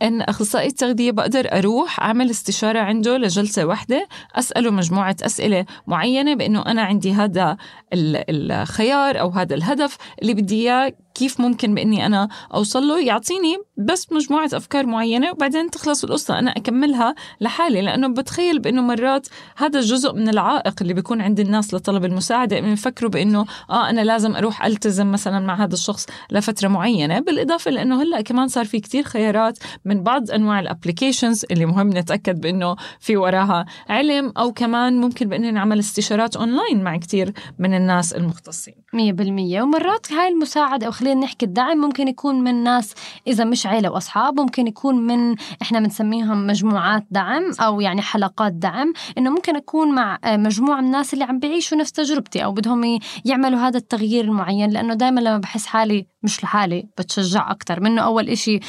إن 0.02 0.20
أخصائي 0.22 0.66
التغذية 0.68 1.10
بقدر 1.10 1.48
أروح 1.58 2.00
أعمل 2.00 2.30
استشارة 2.30 2.78
عنده 2.78 3.16
لجلسة 3.18 3.64
واحدة 3.64 4.08
أسأله 4.34 4.70
مجموعة 4.70 5.16
أسئلة 5.22 5.64
معينة 5.86 6.34
بأنه 6.34 6.62
أنا 6.66 6.82
عندي 6.82 7.12
هذا 7.12 7.56
ال- 7.92 8.52
الخيار 8.52 9.20
أو 9.20 9.28
هذا 9.30 9.54
الهدف 9.54 9.96
اللي 10.22 10.34
بدي 10.34 10.54
إياه 10.62 10.92
كيف 11.14 11.40
ممكن 11.40 11.74
بإني 11.74 12.06
أنا 12.06 12.28
أوصل 12.54 12.88
له 12.88 13.00
يعطيني 13.00 13.56
بس 13.78 14.12
مجموعة 14.12 14.50
أفكار 14.52 14.86
معينة 14.86 15.30
وبعدين 15.30 15.70
تخلص 15.70 16.04
القصة 16.04 16.38
أنا 16.38 16.50
أكملها 16.50 17.14
لحالي 17.40 17.82
لأنه 17.82 18.08
بتخيل 18.08 18.58
بأنه 18.58 18.82
مرات 18.82 19.26
هذا 19.56 19.80
جزء 19.80 20.12
من 20.12 20.28
العائق 20.28 20.74
اللي 20.82 20.94
بيكون 20.94 21.20
عند 21.20 21.40
الناس 21.40 21.74
لطلب 21.74 22.04
المساعدة 22.04 22.58
إنه 22.58 22.72
يفكروا 22.72 23.10
بأنه 23.10 23.46
آه 23.70 23.90
أنا 23.90 24.00
لازم 24.00 24.36
أروح 24.36 24.64
ألتزم 24.64 25.12
مثلا 25.12 25.40
مع 25.40 25.64
هذا 25.64 25.74
الشخص 25.74 26.06
لفترة 26.30 26.68
معينة 26.68 27.20
بالإضافة 27.20 27.70
لأنه 27.70 28.02
هلأ 28.02 28.20
كمان 28.20 28.48
صار 28.48 28.64
في 28.64 28.80
كتير 28.80 29.02
خيارات 29.04 29.58
من 29.84 30.02
بعض 30.02 30.30
أنواع 30.30 30.60
ال 30.60 30.67
applications 30.67 31.44
اللي 31.50 31.66
مهم 31.66 31.88
نتأكد 31.88 32.40
بأنه 32.40 32.76
في 33.00 33.16
وراها 33.16 33.66
علم 33.88 34.32
أو 34.36 34.52
كمان 34.52 35.00
ممكن 35.00 35.28
بأنه 35.28 35.50
نعمل 35.50 35.78
استشارات 35.78 36.36
أونلاين 36.36 36.84
مع 36.84 36.96
كتير 36.96 37.32
من 37.58 37.74
الناس 37.74 38.12
المختصين. 38.12 38.74
مية 38.92 39.12
بالمية. 39.12 39.62
ومرات 39.62 40.12
هاي 40.12 40.28
المساعدة 40.28 40.86
أو 40.86 40.92
خلينا 40.92 41.20
نحكي 41.20 41.46
الدعم 41.46 41.78
ممكن 41.78 42.08
يكون 42.08 42.40
من 42.44 42.62
ناس 42.62 42.94
إذا 43.26 43.44
مش 43.44 43.66
عيلة 43.66 43.90
وأصحاب 43.90 44.40
ممكن 44.40 44.66
يكون 44.66 45.06
من 45.06 45.36
إحنا 45.62 45.80
بنسميهم 45.80 46.46
مجموعات 46.46 47.06
دعم 47.10 47.42
أو 47.60 47.80
يعني 47.80 48.02
حلقات 48.02 48.52
دعم 48.52 48.92
إنه 49.18 49.30
ممكن 49.30 49.56
أكون 49.56 49.94
مع 49.94 50.18
مجموعة 50.26 50.80
من 50.80 50.86
الناس 50.86 51.14
اللي 51.14 51.24
عم 51.24 51.38
بيعيشوا 51.38 51.78
نفس 51.78 51.92
تجربتي 51.92 52.44
أو 52.44 52.52
بدهم 52.52 52.98
يعملوا 53.24 53.58
هذا 53.58 53.78
التغيير 53.78 54.24
المعين 54.24 54.70
لأنه 54.70 54.94
دائما 54.94 55.20
لما 55.20 55.38
بحس 55.38 55.66
حالي 55.66 56.06
مش 56.22 56.44
لحالي 56.44 56.86
بتشجع 56.98 57.50
أكتر. 57.50 57.80
منه 57.80 58.02
أول 58.02 58.28
إشي 58.28 58.60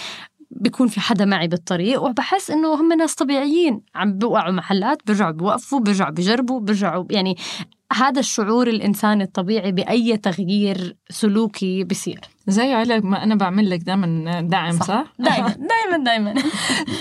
بيكون 0.51 0.87
في 0.87 0.99
حدا 0.99 1.25
معي 1.25 1.47
بالطريق 1.47 2.03
وبحس 2.03 2.51
إنه 2.51 2.73
هم 2.73 2.93
ناس 2.93 3.15
طبيعيين 3.15 3.81
عم 3.95 4.17
بيوقعوا 4.17 4.51
محلات 4.51 4.97
بيرجعوا 5.05 5.31
بيوقفوا 5.31 5.79
بيرجعوا 5.79 6.11
بيجربوا 6.11 6.59
بيرجعوا 6.59 7.05
يعني 7.09 7.35
هذا 7.93 8.19
الشعور 8.19 8.67
الإنساني 8.67 9.23
الطبيعي 9.23 9.71
بأي 9.71 10.17
تغيير 10.17 10.95
سلوكي 11.09 11.83
بصير 11.83 12.19
زي 12.47 12.73
على 12.73 12.99
ما 12.99 13.23
أنا 13.23 13.35
بعمل 13.35 13.69
لك 13.69 13.79
دائما 13.79 14.41
دعم 14.41 14.71
صح؟ 14.71 14.85
صح؟ 14.85 15.05
دائما 15.19 15.49
دائما 15.49 15.97
دائما 15.97 16.33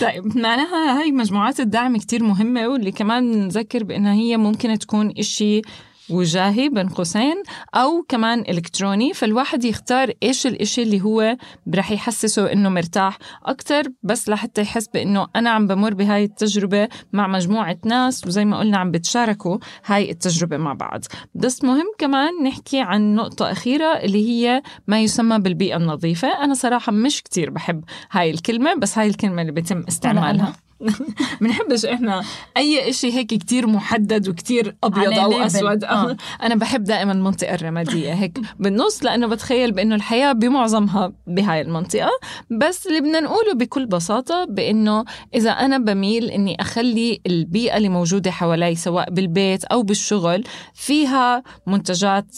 طيب 0.00 0.36
معناها 0.36 1.00
هاي 1.00 1.12
مجموعات 1.12 1.60
الدعم 1.60 1.96
كتير 1.96 2.22
مهمة 2.22 2.68
واللي 2.68 2.92
كمان 2.92 3.44
نذكر 3.44 3.84
بأنها 3.84 4.12
هي 4.12 4.36
ممكن 4.36 4.78
تكون 4.78 5.12
إشي 5.18 5.62
وجاهي 6.10 6.68
بين 6.68 6.88
قوسين 6.88 7.42
أو 7.74 8.02
كمان 8.08 8.40
إلكتروني 8.40 9.14
فالواحد 9.14 9.64
يختار 9.64 10.12
إيش 10.22 10.46
الإشي 10.46 10.82
اللي 10.82 11.00
هو 11.00 11.36
رح 11.74 11.90
يحسسه 11.90 12.52
إنه 12.52 12.68
مرتاح 12.68 13.18
أكتر 13.44 13.82
بس 14.02 14.28
لحتى 14.28 14.62
يحس 14.62 14.88
بإنه 14.88 15.26
أنا 15.36 15.50
عم 15.50 15.66
بمر 15.66 15.94
بهاي 15.94 16.24
التجربة 16.24 16.88
مع 17.12 17.26
مجموعة 17.26 17.76
ناس 17.84 18.26
وزي 18.26 18.44
ما 18.44 18.58
قلنا 18.58 18.78
عم 18.78 18.90
بتشاركوا 18.90 19.58
هاي 19.86 20.10
التجربة 20.10 20.56
مع 20.56 20.72
بعض. 20.72 21.04
بس 21.34 21.64
مهم 21.64 21.86
كمان 21.98 22.30
نحكي 22.44 22.80
عن 22.80 23.14
نقطة 23.14 23.50
أخيرة 23.50 23.96
اللي 23.96 24.28
هي 24.28 24.62
ما 24.86 25.00
يسمى 25.00 25.38
بالبيئة 25.38 25.76
النظيفة. 25.76 26.44
أنا 26.44 26.54
صراحة 26.54 26.92
مش 26.92 27.22
كتير 27.22 27.50
بحب 27.50 27.84
هاي 28.10 28.30
الكلمة 28.30 28.74
بس 28.74 28.98
هاي 28.98 29.06
الكلمة 29.06 29.42
اللي 29.42 29.52
بيتم 29.52 29.84
استعمالها. 29.88 30.52
بنحبش 31.40 31.84
إحنا 31.84 32.22
أي 32.56 32.90
إشي 32.90 33.12
هيك 33.12 33.26
كتير 33.26 33.66
محدد 33.66 34.28
وكتير 34.28 34.76
أبيض 34.84 35.18
أو 35.18 35.30
ليبل. 35.30 35.42
أسود 35.42 35.84
آه. 35.84 36.16
أنا 36.42 36.54
بحب 36.54 36.84
دائما 36.84 37.12
المنطقة 37.12 37.54
الرمادية 37.54 38.12
هيك 38.12 38.38
بالنص 38.58 39.04
لأنه 39.04 39.26
بتخيل 39.26 39.72
بإنه 39.72 39.94
الحياة 39.94 40.32
بمعظمها 40.32 41.12
بهاي 41.26 41.60
المنطقة 41.60 42.10
بس 42.50 42.86
اللي 42.86 43.00
بدنا 43.00 43.20
نقوله 43.20 43.54
بكل 43.54 43.86
بساطة 43.86 44.44
بإنه 44.44 45.04
إذا 45.34 45.50
أنا 45.50 45.78
بميل 45.78 46.30
إني 46.30 46.60
أخلي 46.60 47.20
البيئة 47.26 47.76
اللي 47.76 47.88
موجودة 47.88 48.30
حوالي 48.30 48.74
سواء 48.74 49.10
بالبيت 49.10 49.64
أو 49.64 49.82
بالشغل 49.82 50.44
فيها 50.74 51.42
منتجات 51.66 52.36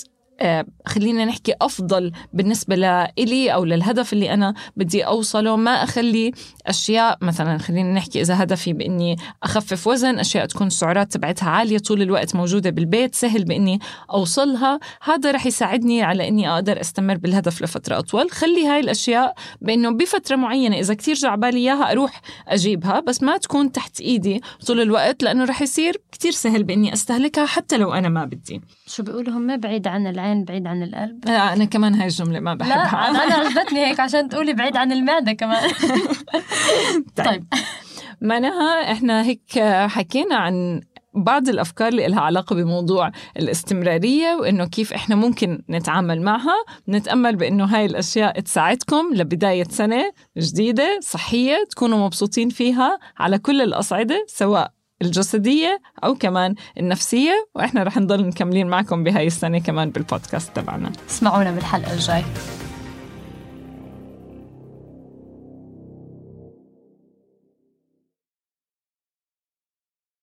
خلينا 0.87 1.25
نحكي 1.25 1.55
أفضل 1.63 2.13
بالنسبة 2.33 2.75
لإلي 2.75 3.55
أو 3.55 3.65
للهدف 3.65 4.13
اللي 4.13 4.35
أنا 4.35 4.55
بدي 4.77 5.07
أوصله. 5.07 5.57
ما 5.57 5.71
أخلي 5.71 6.33
أشياء 6.67 7.19
مثلا 7.23 7.59
خلينا 7.59 7.93
نحكي 7.93 8.21
إذا 8.21 8.43
هدفي 8.43 8.73
بإني 8.73 9.17
أخفف 9.43 9.87
وزن 9.87 10.19
أشياء 10.19 10.47
تكون 10.47 10.67
السعرات 10.67 11.13
تبعتها 11.13 11.51
عالية 11.51 11.79
طول 11.79 12.03
الوقت 12.03 12.37
موجودة 12.37 12.71
بالبيت 12.71 13.15
سهل 13.15 13.45
بإني 13.45 13.79
أوصلها. 14.11 14.81
هذا 15.03 15.31
رح 15.31 15.47
يساعدني 15.47 16.03
على 16.03 16.29
إني 16.29 16.51
أقدر 16.51 16.81
أستمر 16.81 17.17
بالهدف 17.17 17.63
لفترة 17.63 17.99
أطول. 17.99 18.31
خلي 18.31 18.67
هاي 18.67 18.81
الأشياء 18.81 19.35
بإنه 19.61 19.91
بفترة 19.91 20.37
معينة 20.37 20.79
إذا 20.79 20.95
كتير 20.95 21.15
جعبالي 21.15 21.59
إياها 21.59 21.93
أروح 21.93 22.21
أجيبها 22.49 23.01
بس 23.01 23.23
ما 23.23 23.37
تكون 23.37 23.73
تحت 23.73 24.01
إيدي 24.01 24.41
طول 24.67 24.81
الوقت 24.81 25.23
لأنه 25.23 25.45
رح 25.45 25.63
يصير 25.63 25.97
كتير 26.13 26.33
سهل 26.33 26.65
بإني 26.65 26.93
أستهلكها 26.93 27.47
حتى 27.47 27.77
لو 27.77 27.93
أنا 27.93 28.09
ما 28.09 28.25
بدي. 28.25 28.61
شو 28.87 29.03
بيقولوا 29.03 29.33
هم؟ 29.33 29.57
بعيد 29.57 29.87
عن 29.87 30.07
العين. 30.07 30.26
بعيد 30.35 30.67
عن 30.67 30.83
القلب. 30.83 31.29
آه، 31.29 31.53
أنا 31.53 31.65
كمان 31.65 31.95
هاي 31.95 32.07
الجملة 32.07 32.41
ما 32.41 32.51
لا 32.51 32.57
بحبها. 32.57 33.09
أنا 33.11 33.25
أنا 33.25 33.35
عجبتني 33.49 33.87
هيك 33.87 34.01
عشان 34.01 34.29
تقولي 34.29 34.53
بعيد 34.53 34.77
عن 34.77 34.93
المعدة 34.93 35.33
كمان. 35.33 35.71
طيب. 37.27 37.45
معناها 38.21 38.93
إحنا 38.93 39.23
هيك 39.23 39.59
حكينا 39.87 40.37
عن 40.37 40.81
بعض 41.15 41.49
الأفكار 41.49 41.89
اللي 41.89 42.07
لها 42.07 42.21
علاقة 42.21 42.57
بموضوع 42.57 43.11
الاستمرارية 43.37 44.35
وإنه 44.35 44.65
كيف 44.65 44.93
إحنا 44.93 45.17
ممكن 45.17 45.63
نتعامل 45.71 46.23
معها. 46.23 46.55
نتامل 46.89 47.37
بإنه 47.37 47.65
هاي 47.65 47.87
الأشياء 47.87 48.41
تساعدكم 48.41 49.11
لبداية 49.15 49.65
سنة 49.71 50.13
جديدة 50.39 50.99
صحية 51.03 51.65
تكونوا 51.71 52.07
مبسوطين 52.07 52.49
فيها 52.49 52.99
على 53.19 53.39
كل 53.39 53.61
الأصعدة 53.63 54.25
سواء 54.29 54.76
الجسدية 55.03 55.81
أو 56.05 56.15
كمان 56.15 56.55
النفسية 56.79 57.49
وإحنا 57.55 57.83
رح 57.83 57.97
نضل 57.97 58.27
مكملين 58.27 58.67
معكم 58.67 59.05
بهاي 59.05 59.27
السنة 59.27 59.59
كمان 59.59 59.91
بالبودكاست 59.91 60.57
تبعنا. 60.57 60.93
اسمعونا 61.11 61.51
بالحلقة 61.51 61.93
الجاي. 61.93 62.25